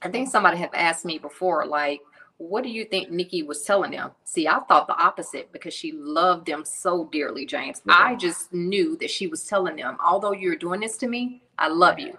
[0.00, 2.00] I think somebody have asked me before, like,
[2.38, 4.12] what do you think Nikki was telling them?
[4.24, 7.82] See, I thought the opposite because she loved them so dearly, James.
[7.88, 11.68] I just knew that she was telling them, although you're doing this to me, I
[11.68, 12.16] love you.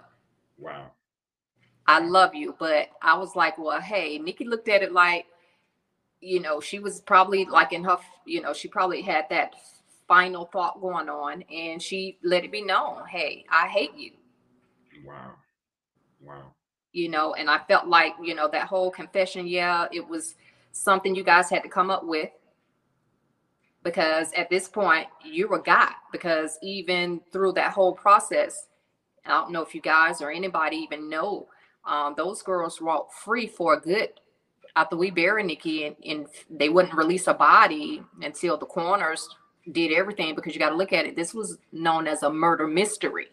[0.58, 0.92] Wow.
[1.86, 2.56] I love you.
[2.58, 5.26] But I was like, well, hey, Nikki looked at it like,
[6.20, 9.54] you know, she was probably like in her, you know, she probably had that
[10.08, 14.12] final thought going on and she let it be known, hey, I hate you.
[15.06, 15.34] Wow.
[16.20, 16.54] Wow.
[16.92, 20.34] you know, and I felt like, you know, that whole confession, yeah, it was
[20.72, 22.30] something you guys had to come up with
[23.84, 28.67] because at this point you were got because even through that whole process,
[29.28, 31.48] I don't know if you guys or anybody even know,
[31.84, 34.10] um, those girls walked free for a good
[34.76, 39.28] after we buried Nikki and, and they wouldn't release a body until the coroners
[39.72, 41.16] did everything because you got to look at it.
[41.16, 43.28] This was known as a murder mystery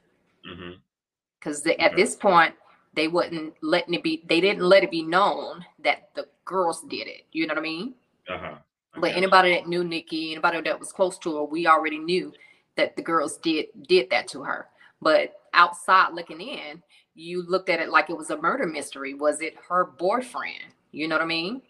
[1.39, 1.95] because at Okay.
[1.95, 2.53] this point
[2.93, 7.08] they wouldn't let it be they didn't let it be known that the girls did
[7.08, 7.93] it you know what i mean
[8.29, 8.55] Uh huh.
[8.97, 12.31] but anybody that knew nikki anybody that was close to her we already knew
[12.77, 14.67] that the girls did did that to her
[15.01, 16.81] but outside looking in
[17.13, 21.08] you looked at it like it was a murder mystery was it her boyfriend you
[21.08, 21.62] know what i mean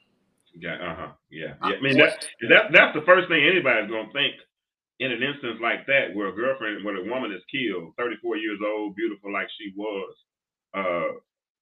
[0.56, 0.76] Yeah.
[0.76, 1.12] Uh huh.
[1.30, 1.54] Yeah.
[1.64, 1.76] Yeah.
[1.76, 4.36] I mean, that, that that's the first thing anybody's gonna think
[5.00, 8.60] in an instance like that, where a girlfriend, where a woman is killed, 34 years
[8.66, 10.16] old, beautiful like she was.
[10.74, 11.12] Uh,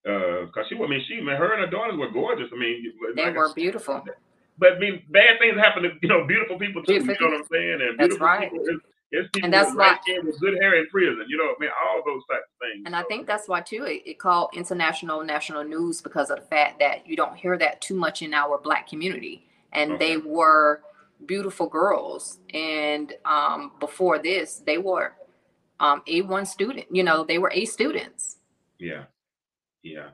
[0.06, 2.50] uh, cause she, I mean, she, her and her daughters were gorgeous.
[2.54, 4.04] I mean, they like were said, beautiful
[4.60, 7.02] But I mean, bad things happen to you know beautiful people too.
[7.02, 7.80] Beautiful you know what I'm saying?
[7.82, 8.52] And That's beautiful right.
[8.52, 8.80] people,
[9.22, 11.26] people And that's with why- skin with good hair in prison.
[11.28, 12.84] You know, I mean, all those types of things.
[12.86, 16.46] And I think that's why too it, it called international national news because of the
[16.46, 19.48] fact that you don't hear that too much in our black community.
[19.72, 20.82] And they were
[21.26, 22.40] beautiful girls.
[22.54, 25.14] And um, before this, they were
[25.80, 26.86] um, A1 student.
[26.92, 28.38] You know, they were A students.
[28.80, 29.04] Yeah,
[29.82, 30.10] yeah.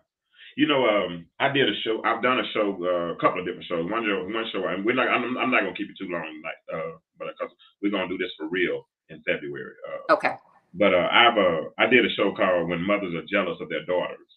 [0.60, 2.04] You know, um, I did a show.
[2.04, 3.90] I've done a show, uh, a couple of different shows.
[3.90, 5.08] One show, one show, and we're not.
[5.08, 8.18] I'm, I'm not gonna keep it too long tonight, uh, but because we're gonna do
[8.18, 9.72] this for real in February.
[9.88, 10.36] Uh, Okay.
[10.74, 13.86] but uh, I've uh, I did a show called "When Mothers Are Jealous of Their
[13.86, 14.28] Daughters,"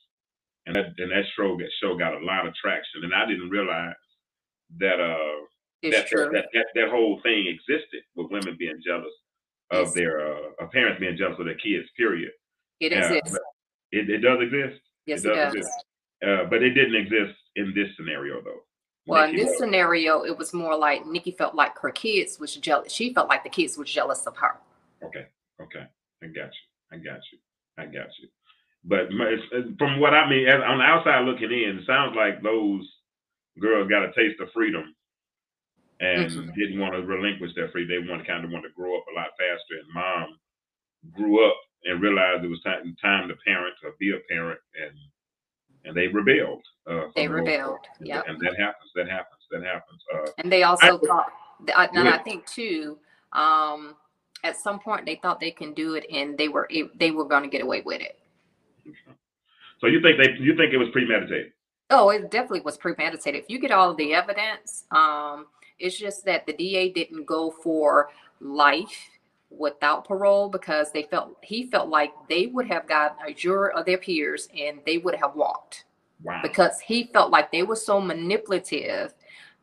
[0.67, 3.51] and that and that show that show got a lot of traction, and I didn't
[3.51, 3.99] realize
[4.79, 5.43] that uh
[5.83, 9.11] It's that, that that that whole thing existed with women being jealous
[9.73, 9.95] of Yes.
[9.95, 11.89] their uh, of parents being jealous of their kids.
[11.97, 12.31] Period.
[12.79, 13.33] It exists.
[13.33, 13.43] but
[13.91, 14.79] It, it does exist.
[15.07, 15.55] Yes, it does.
[15.57, 15.85] exist.
[16.27, 18.61] Uh, but it didn't exist in this scenario, though.
[19.07, 22.55] Well, in this was- scenario, it was more like Nikki felt like her kids was
[22.57, 22.93] jealous.
[22.93, 24.61] She felt like the kids was jealous of her.
[25.03, 25.27] Okay,
[25.61, 25.87] okay,
[26.23, 27.39] I got you, I got you,
[27.77, 28.29] I got you.
[28.85, 32.89] But it's- from what I mean, on the outside looking in, it sounds like those
[33.59, 34.95] girls got a taste of freedom
[36.01, 36.55] and Mhm.
[36.55, 37.91] didn't want to relinquish their freedom.
[37.91, 39.79] They want to kind of want to grow up a lot faster.
[39.79, 40.39] And mom
[41.13, 44.97] grew up and realized it was time time to parent or be a parent, and
[45.85, 46.63] and they rebelled.
[46.87, 47.81] Uh, They the rebelled.
[48.01, 48.23] Yeah.
[48.27, 48.91] And that happens.
[48.95, 49.43] That happens.
[49.51, 50.05] That happens.
[50.15, 51.33] Uh, And they also I- thought,
[51.77, 52.99] I- and I think too,
[53.33, 53.97] um,
[54.45, 57.43] at some point they thought they can do it, and they were they were going
[57.45, 58.19] to get away with it.
[59.81, 60.33] so you think they?
[60.39, 61.53] You think it was premeditated?
[61.91, 63.43] Oh, it definitely was premeditated.
[63.43, 65.47] If you get all of the evidence, um,
[65.79, 68.97] it's just that the DA didn't go for life
[69.59, 73.87] without parole because they felt he felt like they would have got a juror of
[73.87, 75.85] their peers and they would have walked.
[76.23, 76.41] Wow.
[76.43, 79.15] because he felt like they were so manipulative.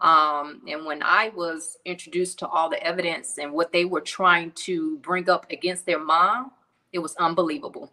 [0.02, 4.52] Um, and when I was introduced to all the evidence and what they were trying
[4.66, 6.52] to bring up against their mom,
[6.94, 7.92] it was unbelievable.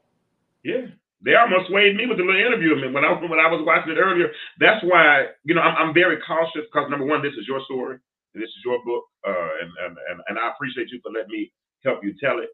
[0.64, 0.86] Yeah,
[1.22, 2.74] they almost swayed me with the little interview.
[2.76, 5.94] Mean, when I when I was watching it earlier, that's why you know I'm, I'm
[5.94, 7.98] very cautious because number one, this is your story,
[8.34, 11.30] and this is your book, uh, and, and and and I appreciate you for letting
[11.30, 11.52] me
[11.86, 12.48] help you tell it.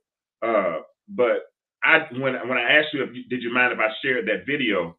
[0.47, 1.43] Uh, but
[1.85, 4.47] I when when I asked you if you, did you mind if I shared that
[4.47, 4.97] video,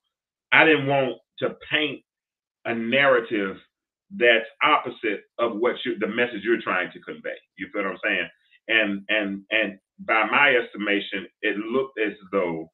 [0.52, 2.02] I didn't want to paint
[2.66, 3.58] a narrative
[4.16, 7.38] that's opposite of what you the message you're trying to convey.
[7.58, 8.30] You feel what I'm saying?
[8.68, 12.70] And and and by my estimation, it looked as though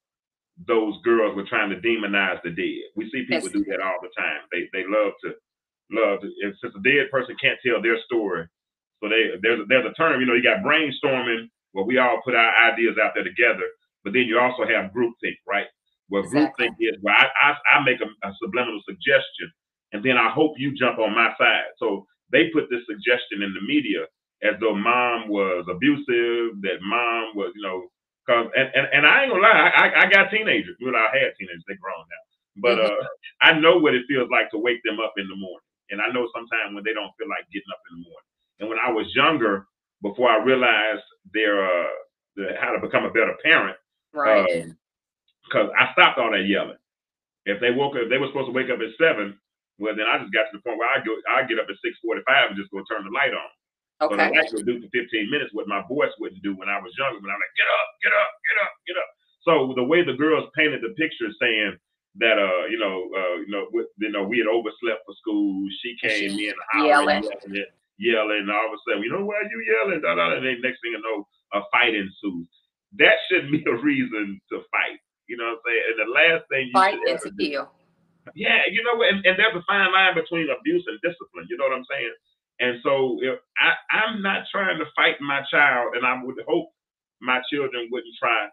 [0.68, 2.92] those girls were trying to demonize the dead.
[2.96, 4.42] We see people do that all the time.
[4.52, 5.34] They they love to
[5.92, 8.46] love to, if since a dead person can't tell their story,
[9.02, 10.22] so they there's a, there's a term.
[10.22, 13.66] You know, you got brainstorming where we all put our ideas out there together,
[14.04, 15.68] but then you also have groupthink, right?
[16.10, 16.70] Where Exactly.
[16.70, 19.52] groupthink is where I I, I make a, a subliminal suggestion,
[19.94, 21.72] and then I hope you jump on my side.
[21.80, 24.06] So they put this suggestion in the media,
[24.44, 27.88] as though mom was abusive, that mom was, you know,
[28.30, 30.78] cause and, and, and I ain't gonna lie, I, I got teenagers.
[30.82, 32.24] Well, I had teenagers, they grown now.
[32.62, 32.86] But Mhm.
[32.86, 33.04] uh
[33.42, 35.68] I know what it feels like to wake them up in the morning.
[35.92, 38.30] And I know sometimes when they don't feel like getting up in the morning.
[38.60, 39.66] And when I was younger,
[40.02, 41.04] before I realized
[41.34, 41.88] their uh
[42.36, 43.78] the, how to become a better parent,
[44.14, 44.66] Right.
[45.46, 46.78] because I stopped all that yelling.
[47.46, 49.40] If they woke up, if they were supposed to wake up at seven.
[49.80, 51.80] Well, then I just got to the point where I go, I get up at
[51.80, 53.50] six forty-five and just go turn the light on.
[54.04, 54.36] So the okay.
[54.36, 57.24] light would do for fifteen minutes what my voice wouldn't do when I was younger.
[57.24, 59.10] When I'm like, get up, get up, get up, get up.
[59.48, 61.80] So the way the girls painted the picture, saying
[62.20, 65.64] that uh, you know, uh, you know, with, you know, we had overslept for school.
[65.80, 67.66] She came in hollering, Yelling.
[68.00, 70.02] Yelling, and all of a sudden, you know, why are you yelling?
[70.02, 70.38] Da, da, da.
[70.40, 72.50] And then next thing you know, a fight ensues.
[72.98, 75.00] That shouldn't be a reason to fight.
[75.28, 75.84] You know what I'm saying?
[75.92, 77.72] And the last thing you Fight and to kill.
[78.36, 81.48] yeah, you know, and, and there's a fine line between abuse and discipline.
[81.50, 82.16] You know what I'm saying?
[82.60, 86.70] And so if I, I'm not trying to fight my child, and I would hope
[87.22, 88.50] my children wouldn't try,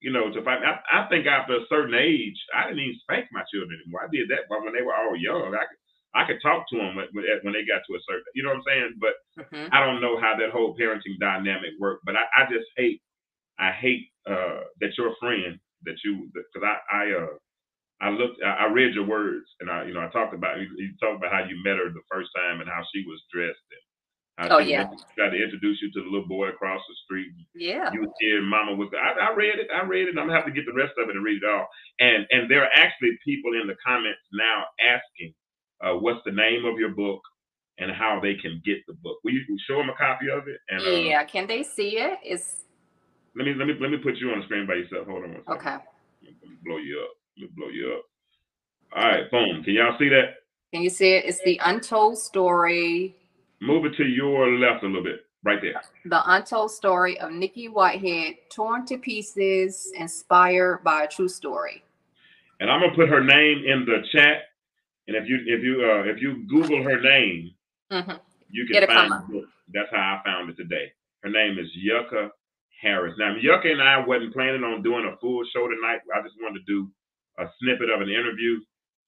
[0.00, 0.60] you know, to fight.
[0.64, 4.04] I, I think after a certain age, I didn't even spank my children anymore.
[4.04, 5.81] I did that, but when they were all young, I could
[6.14, 8.58] I could talk to them when, when they got to a certain, you know what
[8.58, 8.94] I'm saying?
[9.00, 9.68] But Mhm.
[9.72, 13.00] I don't know how that whole parenting dynamic worked, but I, I just hate,
[13.58, 17.34] I hate uh, that your friend that you, because I, I, uh,
[18.00, 20.68] I looked, I, I read your words, and I, you know, I talked about you,
[20.76, 23.58] you talked about how you met her the first time and how she was dressed,
[23.70, 24.88] and Oh, yeah.
[25.16, 27.30] tried to introduce you to the little boy across the street.
[27.54, 27.92] Yeah.
[27.92, 28.88] You was here, Mama was.
[28.96, 29.68] I, I read it.
[29.72, 30.18] I read it.
[30.18, 31.68] I'm gonna have to get the rest of it and read it all.
[32.00, 35.34] And and there are actually people in the comments now asking,
[35.82, 37.20] uh, what's the name of your book
[37.78, 39.18] and how they can get the book.
[39.24, 40.58] Will you show them a copy of it?
[40.68, 41.24] And uh, Yeah.
[41.24, 42.18] Can they see it?
[42.22, 42.64] It's
[43.34, 45.06] let me let me let me put you on the screen by yourself.
[45.06, 45.54] Hold on one second.
[45.54, 45.76] okay.
[46.22, 47.10] Let me blow you up.
[47.38, 48.04] Let me blow you up.
[48.94, 49.64] All right, boom.
[49.64, 50.34] Can y'all see that?
[50.72, 51.24] Can you see it?
[51.24, 53.16] It's the untold story,
[53.60, 55.80] Move it to your left a little bit, right there.
[56.04, 61.82] the untold story of Nikki Whitehead, torn to pieces, inspired by a true story.
[62.60, 64.51] And I'm gonna put her name in the chat.
[65.08, 67.50] And if you if you uh, if you Google her name,
[67.90, 68.20] Mhm.
[68.48, 69.48] you can It'll find the book.
[69.72, 70.92] That's how I found it today.
[71.22, 72.30] Her name is Yucca
[72.80, 73.14] Harris.
[73.18, 76.00] Now Yucca and I wasn't planning on doing a full show tonight.
[76.14, 76.90] I just wanted to do
[77.38, 78.60] a snippet of an interview.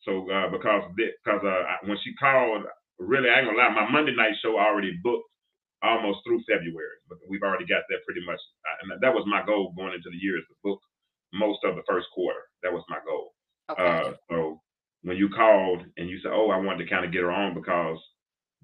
[0.02, 2.64] So uh, because because uh, when she called,
[2.98, 5.28] really I ain't gonna lie, my Monday night show already booked
[5.82, 6.98] almost through February.
[7.08, 8.40] But we've already got that pretty much.
[8.82, 10.80] And that was my goal going into the year is to book
[11.32, 12.40] most of the first quarter.
[12.62, 13.34] That was my goal.
[13.70, 13.82] Okay.
[13.82, 14.60] Uh, so
[15.04, 17.54] when you called and you said, "Oh, I wanted to kind of get her on
[17.54, 17.98] because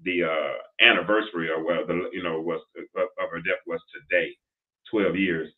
[0.03, 4.33] the uh, anniversary or well, the you know was of, of her death was today,
[4.91, 5.49] 12 years,"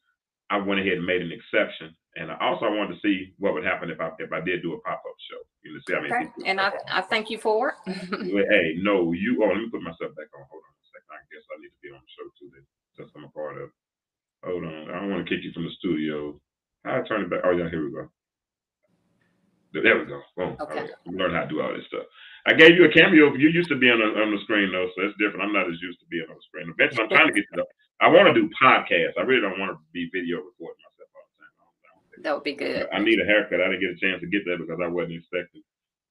[0.52, 1.96] I went ahead and made an exception.
[2.16, 4.74] And I also wanted to see what would happen if I if I did do
[4.76, 5.42] a pop up show.
[5.64, 6.30] You know, see how many okay.
[6.46, 7.78] And I, I thank you for it.
[8.52, 9.42] Hey, no, you.
[9.42, 10.46] Oh, let me put myself back on.
[10.52, 11.10] Hold on a second.
[11.10, 12.50] I guess I need to be on the show too.
[12.54, 12.66] Then,
[13.00, 13.72] since I'm a part of.
[14.46, 14.92] Hold on.
[14.92, 16.40] I don't want to kick you from the studio.
[16.86, 17.42] I turn it back.
[17.46, 18.10] Oh yeah, here we go.
[19.74, 20.22] There we go.
[20.38, 20.56] Boom.
[20.60, 20.86] Oh, okay.
[20.86, 20.94] Okay.
[21.08, 22.06] We learned how to do all this stuff.
[22.46, 23.34] I gave you a cameo.
[23.34, 25.42] You used to be on the, on the screen though, so that's different.
[25.42, 26.70] I'm not as used to being on the screen.
[26.70, 27.66] Eventually, I'm trying to get to the.
[28.02, 29.18] I want to do podcasts.
[29.18, 31.54] I really don't want to be video recording myself all the time.
[31.58, 32.86] I don't- I don't think- That would be good.
[32.94, 33.62] I need a haircut.
[33.62, 35.64] I didn't get a chance to get that because I wasn't expecting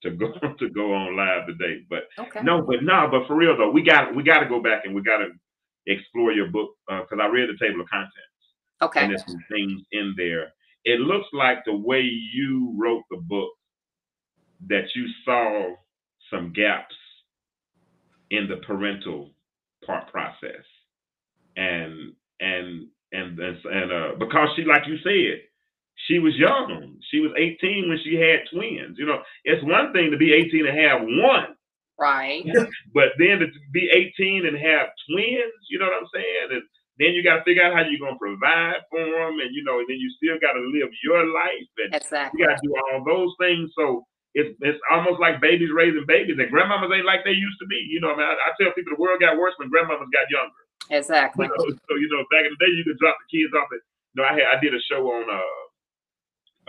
[0.02, 1.84] to go to go on live today.
[1.86, 2.42] But Okay.
[2.42, 4.94] no, but no, but for real though, we got we got to go back and
[4.96, 5.30] we got to
[5.86, 8.16] explore your book uh, because I read the table of contents
[8.80, 9.00] Okay.
[9.04, 10.50] and there's some things in there.
[10.84, 13.50] It looks like the way you wrote the book
[14.68, 15.74] that you saw
[16.30, 16.94] some gaps
[18.30, 19.30] in the parental
[19.86, 20.64] part process,
[21.56, 25.42] and and and and, and uh, because she, like you said,
[26.08, 26.96] she was young.
[27.10, 28.96] She was 18 when she had twins.
[28.98, 31.56] You know, it's one thing to be 18 and have one,
[31.98, 32.44] Right.
[32.94, 36.48] but then to be 18 and have twins, you know what I'm saying?
[36.52, 36.62] And
[37.02, 39.42] then you got to figure out how you're going to provide for them.
[39.42, 41.70] And, you know, and then you still got to live your life.
[41.82, 42.38] And Exactly.
[42.38, 43.74] you got to do all those things.
[43.74, 44.06] So
[44.38, 46.38] it's, it's almost like babies raising babies.
[46.38, 47.82] And grandmamas ain't like they used to be.
[47.90, 50.30] You know, I, mean, I, I tell people the world got worse when grandmamas got
[50.30, 50.62] younger.
[50.94, 51.50] Exactly.
[51.50, 53.66] You know, so, you know, back in the day, you could drop the kids off
[53.74, 53.82] at,
[54.14, 55.62] you know, I had, I did a show on, uh,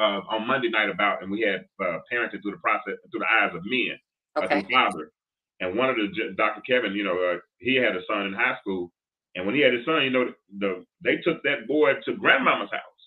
[0.02, 3.30] uh, on Monday night about, and we had uh, parenting through the process, through the
[3.30, 4.02] eyes of men
[4.36, 4.66] uh, Okay.
[4.66, 5.12] through father.
[5.60, 6.62] And one of the Dr.
[6.66, 8.92] Kevin, you know, uh, he had a son in high school,
[9.36, 12.70] and when he had his son, you know, the they took that boy to grandmama's
[12.72, 13.04] house,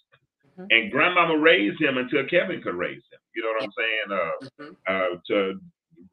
[0.59, 0.67] Mhm.
[0.71, 3.21] and grandmama raised him until Kevin could raise him.
[3.35, 4.07] You know what I'm saying?
[4.11, 4.77] Uh, Mhm.
[4.87, 5.61] uh, to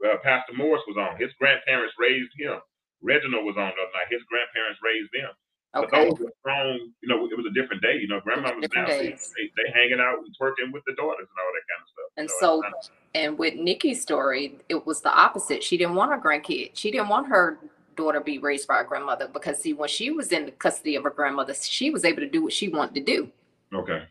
[0.06, 1.18] uh, Pastor Morris was on.
[1.18, 2.60] His grandparents raised him.
[3.02, 4.08] Reginald was on the other night.
[4.10, 5.32] His grandparents raised them.
[5.74, 6.94] But those were strong.
[7.02, 7.98] You know, it was a different day.
[7.98, 9.10] You know, grandmamas Different now they,
[9.56, 12.10] they, hanging out and twerking with the daughters and all that kind of stuff.
[12.16, 15.64] you And know, so, and with Nikki's story, it was the opposite.
[15.64, 16.72] She didn't want her grandkid.
[16.76, 17.58] She didn't want her
[17.96, 21.04] daughter be raised by her grandmother because see when she was in the custody of
[21.04, 23.30] her grandmother she was able to do what she wanted to do
[23.74, 24.04] Okay.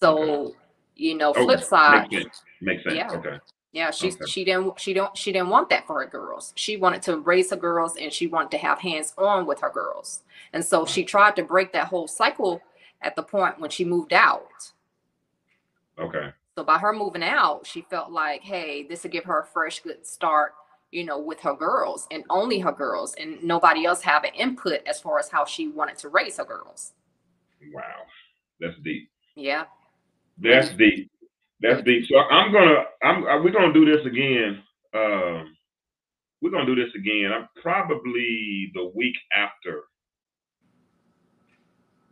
[0.00, 0.54] so
[0.96, 2.42] you know Oh, flip side Makes sense.
[2.60, 2.96] Makes sense.
[2.96, 3.10] Yeah.
[3.12, 3.38] Okay.
[3.72, 4.24] yeah she Okay.
[4.26, 7.50] she didn't she don't she didn't want that for her girls she wanted to raise
[7.50, 11.04] her girls and she wanted to have hands on with her girls and so she
[11.04, 12.60] tried to break that whole cycle
[13.02, 14.72] at the point when she moved out
[15.98, 16.30] Okay.
[16.56, 19.80] so by her moving out, she felt like, hey, this would give her a fresh,
[19.80, 20.54] good start,
[20.90, 24.80] you know, with her girls and only her girls, and nobody else have an input
[24.86, 26.92] as far as how she wanted to raise her girls.
[27.72, 27.82] Wow.
[28.60, 29.08] That's deep.
[29.34, 29.64] Yeah.
[30.38, 31.10] That's deep.
[31.60, 32.06] That's deep.
[32.06, 34.62] So I'm gonna I'm uh, we're gonna do this again.
[34.94, 35.56] Um
[36.40, 37.32] we're gonna do this again.
[37.34, 39.82] I'm probably the week after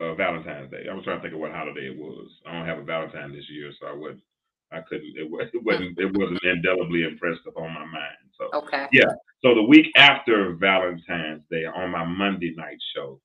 [0.01, 0.87] uh, Valentine's Day.
[0.91, 2.29] I was trying to think of what holiday it was.
[2.47, 4.23] I don't have a Valentine this year, so I wasn't
[4.71, 8.28] I couldn't it, it wasn't it wasn't indelibly impressed upon my mind.
[8.39, 8.87] So Okay.
[8.93, 9.11] Yeah.
[9.43, 13.21] So the week after Valentine's Day, on my Monday night show,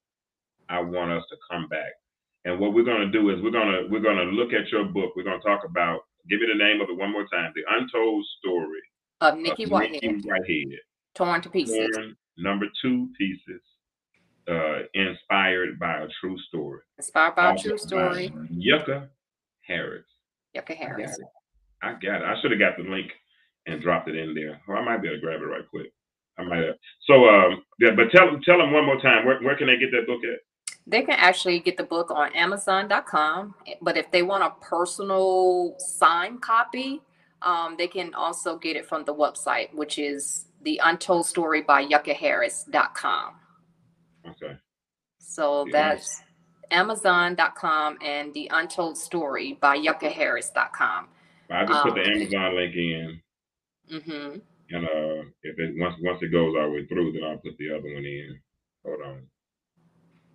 [0.69, 1.93] I want us to come back.
[2.45, 5.13] And what we're gonna do is we're gonna we're gonna look at your book.
[5.15, 6.01] We're gonna talk about.
[6.29, 7.51] Give me the name of it one more time.
[7.55, 8.79] The Untold Story
[9.21, 10.79] Of Nikki of Whitehead, Nikki Whitehead.
[11.15, 11.89] torn to pieces.
[11.95, 13.61] Torn, number two pieces.
[14.47, 16.81] Uh, inspired by a true story.
[16.97, 18.33] Inspired by a true story.
[18.49, 19.09] Yucca
[19.61, 20.05] Harris.
[20.53, 21.17] Yucca I got Harris.
[21.17, 21.25] it.
[21.81, 22.23] I got it.
[22.23, 23.11] I should have got the link
[23.65, 24.61] and dropped it in there.
[24.67, 25.91] Or I might be able to grab it right quick.
[26.37, 26.75] I might have.
[27.07, 29.25] So, um, yeah, but tell tell them one more time.
[29.25, 30.39] Where, where can they get that book at?
[30.85, 36.41] They can actually get the book on Amazon.com, but if they want a personal signed
[36.41, 37.01] copy,
[37.41, 41.85] um, they can also get it from the website, which is the Untold Story by
[41.85, 43.35] YuccaHarris.com.
[44.27, 44.57] Okay.
[45.19, 46.21] So The that's
[46.71, 51.07] Amazon.com and the Untold Story by YuccaHarris.com.
[51.49, 53.21] I just put the Um, Amazon link in,
[53.99, 54.37] hmm
[54.69, 57.57] and uh, if it once once it goes all the way through, then I'll put
[57.59, 58.39] the other one in.
[58.85, 59.21] Hold on.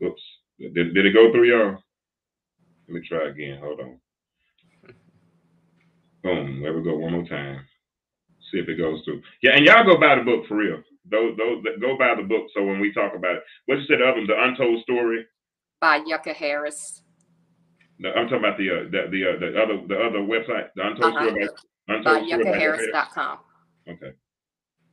[0.04, 0.22] Oops.
[0.60, 1.78] Did, did it go through, y'all?
[2.88, 3.58] Let me try again.
[3.60, 3.98] Hold on.
[6.22, 6.60] Boom.
[6.62, 6.96] There we go.
[6.96, 7.60] One more time.
[8.52, 9.22] See if it goes through.
[9.42, 10.82] Yeah, and y'all go buy the book for real.
[11.10, 12.46] Those those that go buy the book.
[12.54, 15.26] So when we talk about it, what you said, the other one, the Untold Story.
[15.80, 17.02] By Yucca Harris.
[17.98, 20.86] No, I'm talking about the uh, the the, uh, the other the other website, the
[20.86, 21.28] Untold Uh-huh.
[21.28, 21.48] Story.
[21.88, 22.36] By, By Untold by.
[22.36, 23.38] YuccaHarris.com.
[23.88, 24.12] Okay.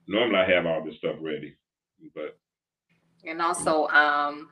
[0.07, 1.55] Normally I have all this stuff ready,
[2.13, 2.37] but
[3.27, 4.49] And also, um,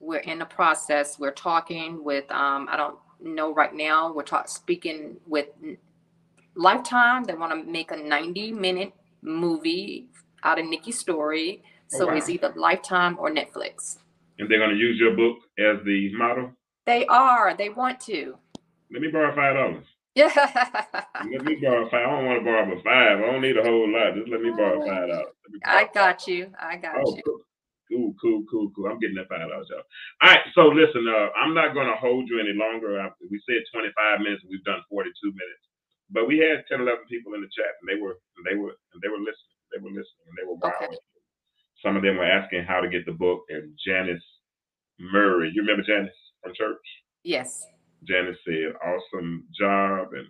[0.00, 1.18] we're in the process.
[1.18, 5.46] We're talking with, um, I don't know right now, we're talking, speaking with
[6.54, 7.24] Lifetime.
[7.24, 8.92] They want to make a 90 minute
[9.22, 10.06] movie
[10.42, 11.62] out of Nikki's story.
[11.64, 12.14] Oh, So wow.
[12.14, 13.98] it's either Lifetime or Netflix.
[14.38, 16.52] and they're gonna use your book as the model.
[16.84, 18.36] They are, they want to.
[18.92, 19.84] Let me borrow five dollars.
[20.16, 21.02] Yeah.
[21.20, 22.06] Let me borrow five.
[22.06, 23.18] I don't want to borrow but five.
[23.20, 24.14] I don't need a whole lot.
[24.16, 25.36] Just let me borrow five dollars.
[25.46, 26.52] Let me borrow I got you.
[26.60, 27.22] I got Oh, you.
[27.24, 27.40] cool.
[27.90, 28.88] Cool, cool, cool, cool.
[28.88, 29.84] I'm getting that five dollars, y'all.
[30.22, 33.00] All right, so listen, uh, I'm not gonna hold you any longer.
[33.00, 35.64] I, we said 25 minutes, and we've done 42 minutes.
[36.10, 38.74] But we had 10, 11 people in the chat, and they were, and they were,
[38.94, 39.58] and they were listening.
[39.74, 40.98] They were listening, and they were Okay.
[41.82, 44.24] Some of them were asking how to get the book, and Janice
[45.00, 46.86] Murray, you remember Janice from church?
[47.24, 47.66] Yes.
[48.06, 50.26] Janice said, "Awesome job," and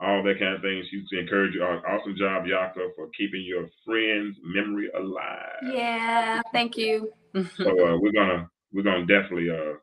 [0.00, 0.82] all that kind of thing.
[0.90, 1.62] She used to encourage you.
[1.62, 5.74] Awesome job, Yucca, for keeping your friend's memory alive.
[5.74, 6.40] Yeah.
[6.52, 7.12] Thank you.
[7.56, 9.74] So uh, we're gonna we're gonna definitely uh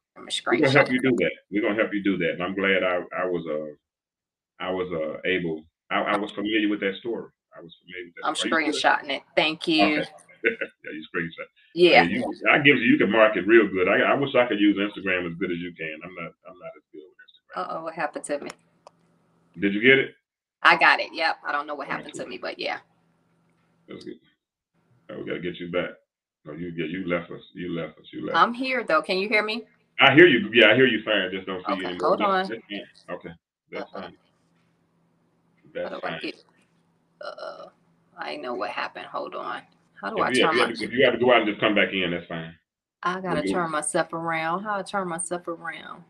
[0.45, 1.31] we're gonna help you do that.
[1.51, 2.31] We're gonna help you do that.
[2.31, 6.69] And I'm glad I I was uh I was uh able I, I was familiar
[6.69, 7.29] with that story.
[7.55, 8.27] I was familiar with that.
[8.27, 8.51] I'm story.
[8.51, 8.81] Are you good?
[8.81, 9.23] screenshotting it.
[9.35, 9.83] Thank you.
[9.83, 10.09] Okay.
[10.43, 11.47] yeah, you screenshot.
[11.75, 12.03] Yeah.
[12.03, 13.87] You, I give you you can market real good.
[13.87, 15.99] I, I wish I could use Instagram as good as you can.
[16.03, 17.14] I'm not I'm not as good.
[17.55, 18.49] Uh oh, what happened to me?
[19.59, 20.15] Did you get it?
[20.63, 21.09] I got it.
[21.13, 21.37] Yep.
[21.45, 22.79] I don't know what happened to me, but yeah.
[23.87, 24.15] That's good.
[25.11, 25.91] Oh, we gotta get you back.
[26.45, 27.41] No, you yeah, you left us.
[27.53, 28.05] You left us.
[28.11, 28.37] You left.
[28.37, 29.01] I'm here though.
[29.01, 29.63] Can you hear me?
[29.99, 30.49] I hear you.
[30.53, 31.29] Yeah, I hear you fine.
[31.31, 32.07] Just don't see you Okay, anymore.
[32.09, 32.47] hold on.
[32.49, 32.61] that's.
[33.09, 33.29] Okay,
[33.71, 34.01] that's Uh-uh.
[34.01, 34.13] fine.
[35.75, 36.19] How That's fine.
[36.21, 36.43] get?
[37.21, 37.65] Uh,
[38.17, 39.05] I know what happened.
[39.07, 39.61] Hold on.
[40.01, 40.73] How do If I you, if, turn you my?
[40.73, 42.53] to, if you have to go out and just come back in, that's fine.
[43.03, 44.63] I gotta you- turn myself around.
[44.63, 46.03] How I turn myself around?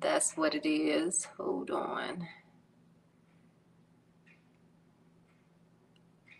[0.00, 1.26] That's what it is.
[1.38, 2.26] Hold on.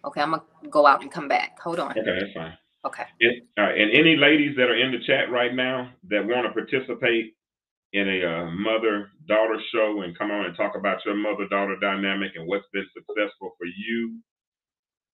[0.04, 1.58] Okay, I'm gonna go out and come back.
[1.60, 1.90] Hold on.
[1.92, 2.56] Okay, that's fine.
[2.84, 3.04] Okay.
[3.20, 6.46] And, all right, and any ladies that are in the chat right now that want
[6.46, 7.34] to participate
[7.92, 11.76] in a uh, mother daughter show and come on and talk about your mother daughter
[11.80, 14.20] dynamic and what's been successful for you.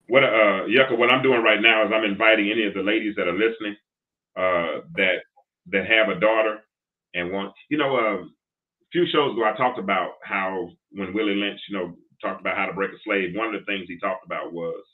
[0.08, 3.14] What uh Yucca, what I'm doing right now is I'm inviting any of the ladies
[3.16, 3.76] that are listening
[4.36, 5.18] uh that
[5.68, 6.58] that have a daughter
[7.14, 8.34] and want you know um
[8.82, 12.56] a few shows ago I talked about how when Willie Lynch, you know, talked about
[12.56, 14.84] how to break a slave, one of the things he talked about was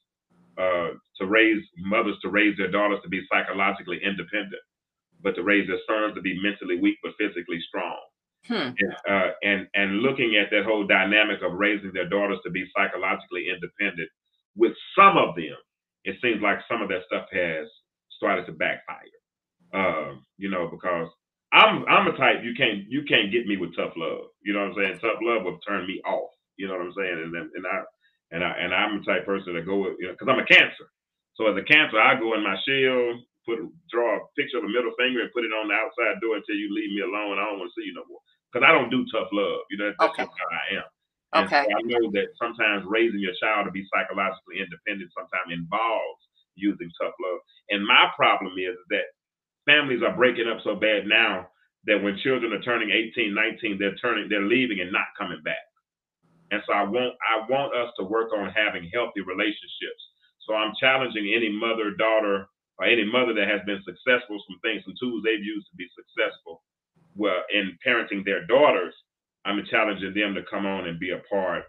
[0.59, 4.63] uh to raise mothers to raise their daughters to be psychologically independent,
[5.23, 7.99] but to raise their sons to be mentally weak but physically strong.
[8.47, 8.71] Hmm.
[8.79, 12.65] And, uh, and and looking at that whole dynamic of raising their daughters to be
[12.77, 14.09] psychologically independent,
[14.57, 15.57] with some of them,
[16.05, 17.67] it seems like some of that stuff has
[18.17, 19.19] started to backfire.
[19.75, 21.09] Um, you know, because
[21.53, 24.37] I'm I'm a type you can't you can't get me with tough love.
[24.45, 24.99] You know what I'm saying?
[25.01, 26.31] Tough love will turn me off.
[26.57, 27.17] You know what I'm saying?
[27.25, 27.79] And and I
[28.33, 30.49] and I and I'm the type person that go with you know because I'm a
[30.49, 30.93] cancer.
[31.41, 34.73] So as a cancer, I go in my shell, put draw a picture of a
[34.73, 37.41] middle finger and put it on the outside door until you leave me alone.
[37.41, 38.21] I don't want to see you no more
[38.53, 39.65] because I don't do tough love.
[39.73, 40.27] You know that's Okay.
[40.29, 40.89] just how I am.
[41.33, 41.65] And Okay.
[41.65, 46.21] so I know that sometimes raising your child to be psychologically independent sometimes involves
[46.57, 47.41] using tough love.
[47.73, 49.09] And my problem is that
[49.69, 51.49] families are breaking up so bad now
[51.87, 55.63] that when children are turning 18, 19, they're turning, they're leaving and not coming back.
[56.51, 60.03] And so I want I want us to work on having healthy relationships.
[60.49, 62.49] So I'm challenging any mother, daughter,
[62.79, 65.87] or any mother that has been successful, some things, some tools they've used to be
[65.93, 66.63] successful,
[67.15, 68.95] well, in parenting their daughters.
[69.45, 71.65] I'm challenging them to come on and be a part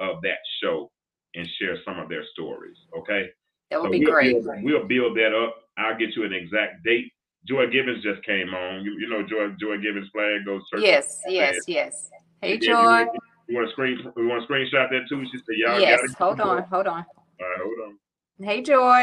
[0.00, 0.90] of that show
[1.34, 2.76] and share some of their stories.
[2.98, 3.30] Okay.
[3.70, 4.44] That would So be we'll great.
[4.44, 5.54] Build, we'll build that up.
[5.78, 7.13] I'll get you an exact date.
[7.46, 8.84] Joy Gibbons just came on.
[8.84, 10.62] You, you know Joy Joy Gibbons flag goes.
[10.78, 12.10] Yes, yes, yes.
[12.40, 13.00] Hey, Joy.
[13.00, 13.10] You,
[13.48, 13.98] you want to screen?
[14.16, 15.24] We want to screenshot that too?
[15.30, 17.04] She said, "Y'all Yes, got it." hold on, hold on.
[17.04, 18.46] All right, hold on.
[18.46, 19.02] Hey, Joy.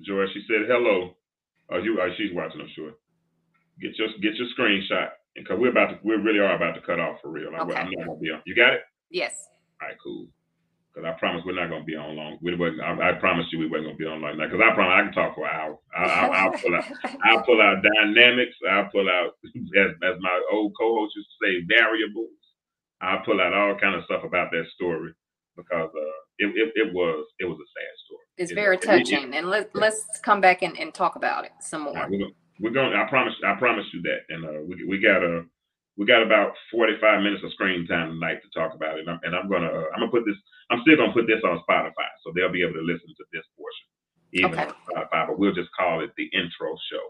[0.00, 1.14] Joy, she said hello.
[1.70, 1.98] Oh, you?
[2.00, 2.60] Oh, she's watching.
[2.60, 2.92] I'm sure.
[3.80, 5.98] Get your get your screenshot because we're about to.
[6.02, 7.48] We really are about to cut off for real.
[7.48, 7.58] Okay.
[7.60, 8.42] I'm not gonna be on.
[8.46, 8.80] You got it?
[9.10, 9.48] Yes.
[9.80, 10.26] All right, cool.
[10.92, 12.38] Because I promise we're not going to be on long.
[12.42, 14.36] We wasn't, I, I promise you we weren't going to be on long.
[14.36, 15.78] Because I promise I can talk for an hour.
[15.96, 16.84] I, I, I'll pull out.
[17.24, 18.54] I'll pull out dynamics.
[18.70, 19.32] I'll pull out,
[19.78, 22.28] as, as my old co-host used to say, variables.
[23.00, 25.12] I'll pull out all kind of stuff about that story
[25.56, 28.26] because uh, it, it, it was it was a sad story.
[28.38, 29.34] It's It- very touching.
[29.34, 31.94] And let, let's come back and, and talk about it some more.
[31.94, 32.34] right, we're going.
[32.60, 32.92] We're going.
[32.92, 33.34] I promise.
[33.44, 34.18] I promise you that.
[34.28, 35.42] And uh, we we got a
[35.98, 39.02] we got about forty five minutes of screen time tonight to talk about it.
[39.06, 40.36] And I'm, and I'm gonna uh, I'm gonna put this.
[40.70, 43.44] I'm still gonna put this on Spotify, so they'll be able to listen to this
[43.56, 43.86] portion
[44.32, 44.66] even Okay.
[44.66, 45.28] on Spotify.
[45.28, 47.06] But we'll just call it the intro show,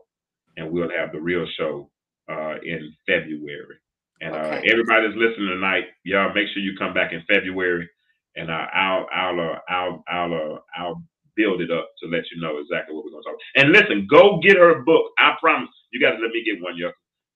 [0.57, 1.91] and we'll have the real show
[2.31, 3.79] uh, in February.
[4.21, 7.89] And uh, everybody that's listening tonight, y'all make sure you come back in February,
[8.37, 11.03] and uh, I'll I'll uh, I'll I'll uh, I'll
[11.37, 13.39] build it up to let you know exactly what we're gonna talk.
[13.57, 15.13] And listen, go get her book.
[15.19, 15.71] I promise.
[15.93, 16.93] You guys let me get one, yuck.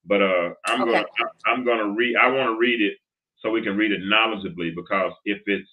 [0.06, 0.92] But uh, I'm Okay.
[0.92, 2.16] gonna I- I'm gonna read.
[2.16, 2.96] I want to read it
[3.38, 5.68] so we can read it knowledgeably because if it's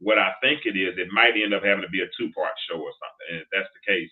[0.00, 2.52] what I think it is, it might end up having to be a two part
[2.68, 3.26] show or something.
[3.30, 4.10] And if that's the case,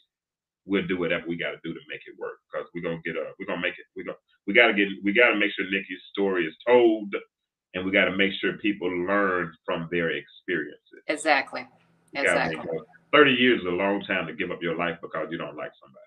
[0.65, 3.17] we'll do whatever we got to do to make it work because we're gonna get
[3.17, 4.15] a we're gonna make it we go
[4.47, 7.13] we got to get we got to make sure Nikki's story is told
[7.75, 11.03] and we got to make sure people learn from their experiences.
[11.09, 11.67] Exactly.
[12.15, 12.57] Exactly.
[12.57, 12.67] make-
[13.13, 15.71] Thirty years is a long time to give up your life because you don't like
[15.83, 16.07] somebody.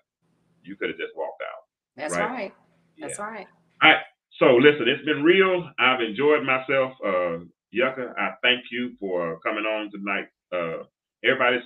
[0.62, 1.62] You could have just walked out.
[1.96, 2.30] That's Right.
[2.30, 2.54] right.
[2.98, 3.46] That's right.
[3.82, 4.02] All right.
[4.40, 5.70] So listen, it's been real.
[5.80, 6.92] I've enjoyed myself.
[7.04, 10.28] Uh Yucca, I thank you for coming on tonight.
[10.52, 10.84] Uh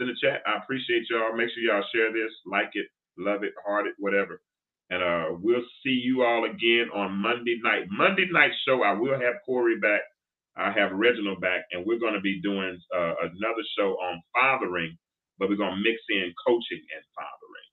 [0.01, 1.37] in the chat, I appreciate y'all.
[1.37, 2.87] Make sure y'all share this, like it,
[3.19, 4.43] love it, heart it, whatever.
[4.91, 7.87] And uh we'll see you all again on Monday night.
[7.91, 10.03] Monday night show, I will have Corey back.
[10.57, 14.99] I have Reginald back, and we're going to be doing uh, another show on fathering,
[15.39, 17.71] but we're going to mix in coaching and fathering.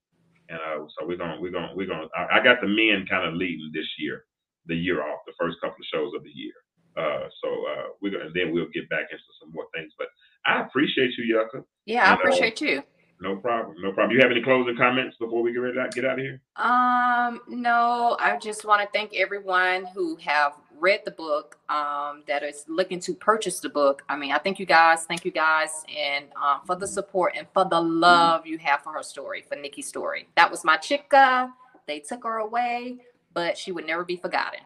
[0.49, 2.07] And uh, so we're going, we're going, we're going.
[2.07, 4.25] to I got the men kind of leading this year,
[4.69, 6.53] the year off, the first couple of shows of the year.
[6.95, 9.91] Uh, so uh, we're to then we'll get back into some more things.
[9.97, 10.07] But
[10.45, 11.63] I appreciate you, Yucca.
[11.85, 12.83] Yeah, I And, uh, appreciate you.
[13.21, 14.15] No problem, no problem.
[14.15, 16.41] You have any closing comments before we get ready to get out of here?
[16.55, 22.43] Um, no, I just want to thank everyone who have read the book, um, that
[22.43, 24.03] is looking to purchase the book.
[24.07, 27.45] I mean, I thank you guys, thank you guys, and um, for the support and
[27.53, 30.29] for the love you have for her story, for Nikki's story.
[30.37, 31.51] That was my chica.
[31.87, 32.99] They took her away,
[33.33, 34.61] but she would never be forgotten.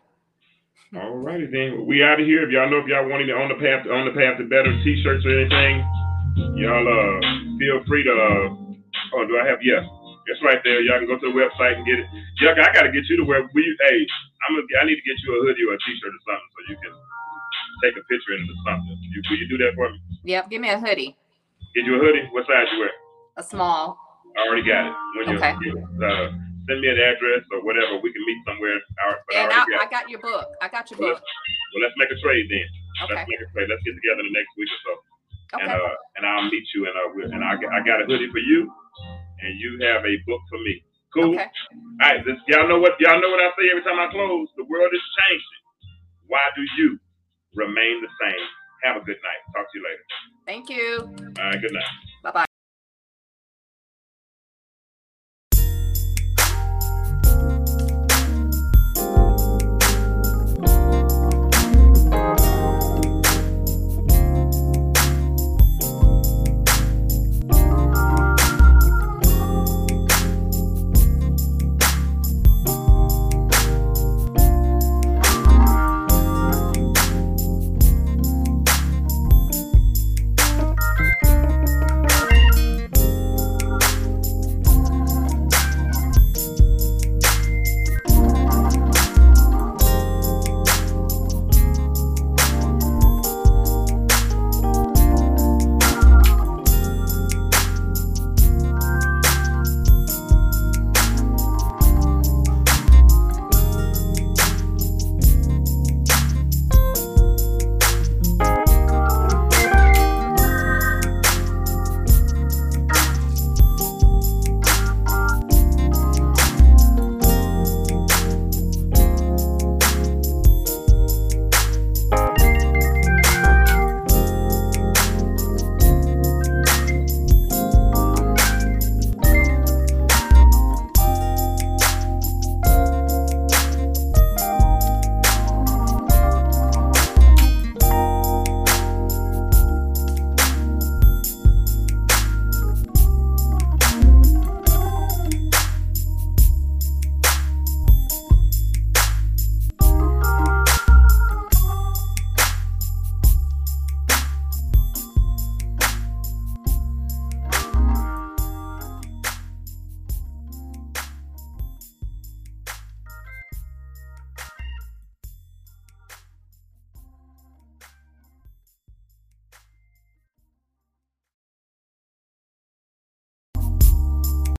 [0.95, 1.85] All righty then.
[1.87, 2.45] We out of here.
[2.45, 4.69] If y'all know if y'all wanting to on the path on the path to better
[4.85, 5.81] t-shirts or anything,
[6.53, 7.17] y'all uh
[7.57, 8.45] feel free to uh,
[9.17, 9.81] oh do I have yeah.
[10.29, 10.79] It's right there.
[10.85, 12.07] Y'all can go to the website and get it.
[12.45, 13.99] Yuck, I gotta get you to where we hey,
[14.47, 16.59] I'm gonna I need to get you a hoodie or a t-shirt or something so
[16.69, 16.93] you can
[17.81, 18.93] take a picture into something.
[19.11, 19.97] You will you do that for me?
[20.29, 21.17] Yep, give me a hoodie,
[21.73, 22.29] Get you a hoodie?
[22.31, 22.93] What size you wear?
[23.35, 23.97] a small.
[24.37, 24.93] I already got it.
[25.25, 25.57] When Okay.
[26.05, 26.29] uh,
[26.69, 28.79] send me an address or whatever, we can meet somewhere.
[29.35, 30.47] And I, got I got your book.
[30.61, 31.23] I got your Well, book.
[31.75, 32.67] Well, let's make a trade then.
[33.05, 33.15] Okay.
[33.15, 33.67] Let's make a trade.
[33.69, 34.93] Let's get together the next week or so,
[35.63, 35.79] and Okay.
[35.79, 38.69] uh, and I'll meet you, and uh, and I, I got a hoodie for you,
[39.41, 40.83] and you have a book for me.
[41.13, 41.35] Cool.
[41.35, 41.47] Okay.
[41.47, 42.21] All right.
[42.25, 44.47] This, y'all know what y'all know what I say every time I close.
[44.57, 45.61] The world is changing.
[46.27, 46.99] Why do you
[47.55, 48.45] remain the same?
[48.83, 49.41] Have a good night.
[49.55, 50.05] Talk to you later.
[50.45, 51.09] Thank you.
[51.39, 51.61] All right.
[51.61, 51.91] Good night.